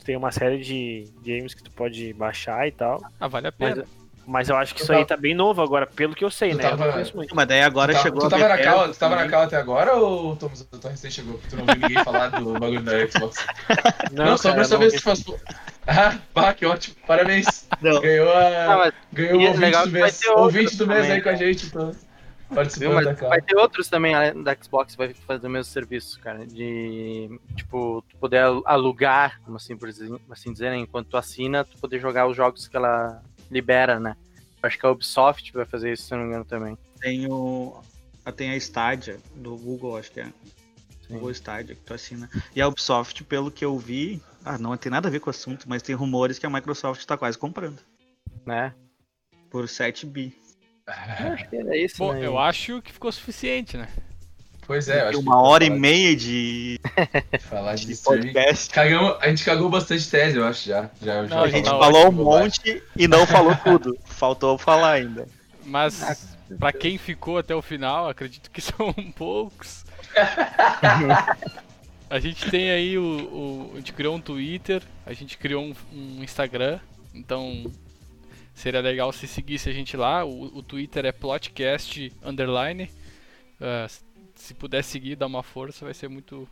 [0.05, 3.03] Tem uma série de games que tu pode baixar e tal.
[3.19, 3.77] Ah, vale a pena.
[3.77, 4.04] mas
[4.49, 6.53] eu acho que Eu isso aí tava- tá bem novo agora, pelo que eu sei,
[6.53, 6.65] Eu né?
[6.67, 7.35] Eu tava- não conheço muito.
[7.35, 9.95] Mas daí agora tu, chegou tu tava na cal, tu tava na cal até agora
[9.95, 11.41] ou Thomas, tu tão recém chegou?
[11.49, 13.47] Tu não viu ninguém falar do bagulho da Xbox?
[14.13, 15.25] Não, só cara, pra saber não se tu faz.
[15.87, 16.97] Ah, pá, que ótimo.
[17.07, 17.69] Parabéns.
[17.83, 18.77] Não, Ganhou Ah, a.
[18.79, 20.21] mas, Ganhou o é ouvinte legal do mês.
[20.37, 21.91] Ouvinte do mês também, aí com a gente, então.
[21.91, 22.01] viu,
[22.55, 23.29] Participando mas da cal.
[23.31, 26.47] vai ter outros também além da Xbox que vai fazer o mesmo serviço, cara.
[26.47, 29.89] De, tipo, tu poder alugar, como assim, por
[30.31, 30.77] assim dizer, né?
[30.79, 33.21] enquanto tu assina, tu poder jogar os jogos que ela
[33.51, 34.17] libera, né?
[34.63, 36.79] Acho que a Ubisoft vai fazer isso, se eu não me engano, também.
[37.01, 37.79] tem, o,
[38.35, 40.33] tem a Stadia do Google, acho que é.
[41.07, 41.15] Sim.
[41.15, 42.31] Google Stadia, que tu assina.
[42.57, 45.31] E a Ubisoft, pelo que eu vi, ah, não tem nada a ver com o
[45.31, 47.79] assunto, mas tem rumores que a Microsoft tá quase comprando.
[48.47, 48.75] Né?
[49.51, 50.35] Por 7 bi.
[50.87, 52.27] Eu acho que era isso, Bom, né?
[52.27, 53.89] eu acho que ficou suficiente, né?
[54.67, 56.81] Pois é, eu acho uma hora e meia de,
[57.41, 58.71] Falar de de podcast.
[58.71, 60.91] Cagamos, a gente cagou bastante tese, eu acho, já.
[61.03, 63.99] já, já Não, A gente falou um monte e não falou tudo.
[64.05, 65.27] Faltou falar ainda.
[65.65, 69.85] Mas pra quem ficou até o final, acredito que são poucos.
[72.09, 75.75] A gente tem aí o, o- A gente criou um Twitter, a gente criou um,
[75.93, 76.79] um Instagram,
[77.15, 77.65] então
[78.55, 80.25] seria legal se seguisse a gente lá.
[80.25, 82.91] O, o Twitter é plotcast underline.
[83.61, 84.03] Ah, s-
[84.35, 86.49] se puder seguir, dar uma força, vai ser muito,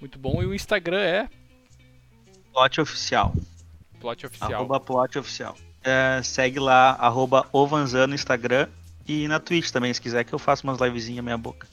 [0.00, 0.42] muito bom.
[0.42, 1.28] E o Instagram é
[2.52, 3.32] Plot oficial.
[4.00, 4.52] plot oficial.
[4.52, 5.56] Arroba plot oficial.
[5.82, 8.68] É, segue lá, arroba Ovanzan no Instagram
[9.06, 11.66] e na Twitch também, se quiser que eu faça umas livezinhas meia boca.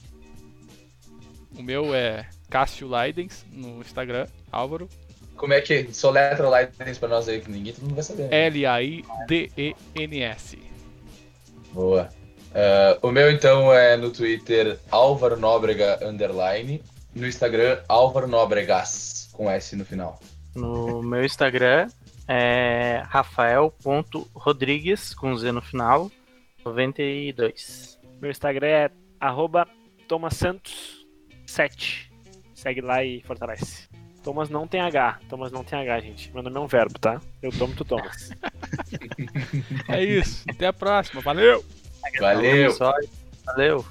[1.58, 4.90] O meu é Cássio Leidens no Instagram, Álvaro.
[5.38, 8.24] como é que soletra Lidens pra nós aí, que ninguém todo mundo vai saber.
[8.30, 8.48] né?
[8.48, 10.58] L-A-I-D-E-N-S.
[11.74, 12.10] Boa.
[12.54, 16.82] Ah, o meu, então, é no Twitter, Álvaro Nóbrega, underline.
[17.14, 20.18] No Instagram, Álvaro Nóbregas, com S no final.
[20.56, 21.90] No meu Instagram
[22.28, 26.10] é rafael.rodrigues, com Z no final,
[26.64, 28.00] 92.
[28.22, 28.90] Meu Instagram é
[29.20, 29.68] arroba
[30.08, 32.10] tomasantos7.
[32.54, 33.90] Segue lá e fortalece.
[34.24, 35.20] Thomas não tem H.
[35.28, 36.32] Thomas não tem H, gente.
[36.32, 37.20] Meu nome é um verbo, tá?
[37.42, 38.32] Eu tomo, tu tomas.
[39.90, 40.44] É isso.
[40.50, 41.22] Até a próxima.
[41.22, 41.64] Valeu!
[42.20, 42.78] Valeu!
[43.46, 43.86] Valeu.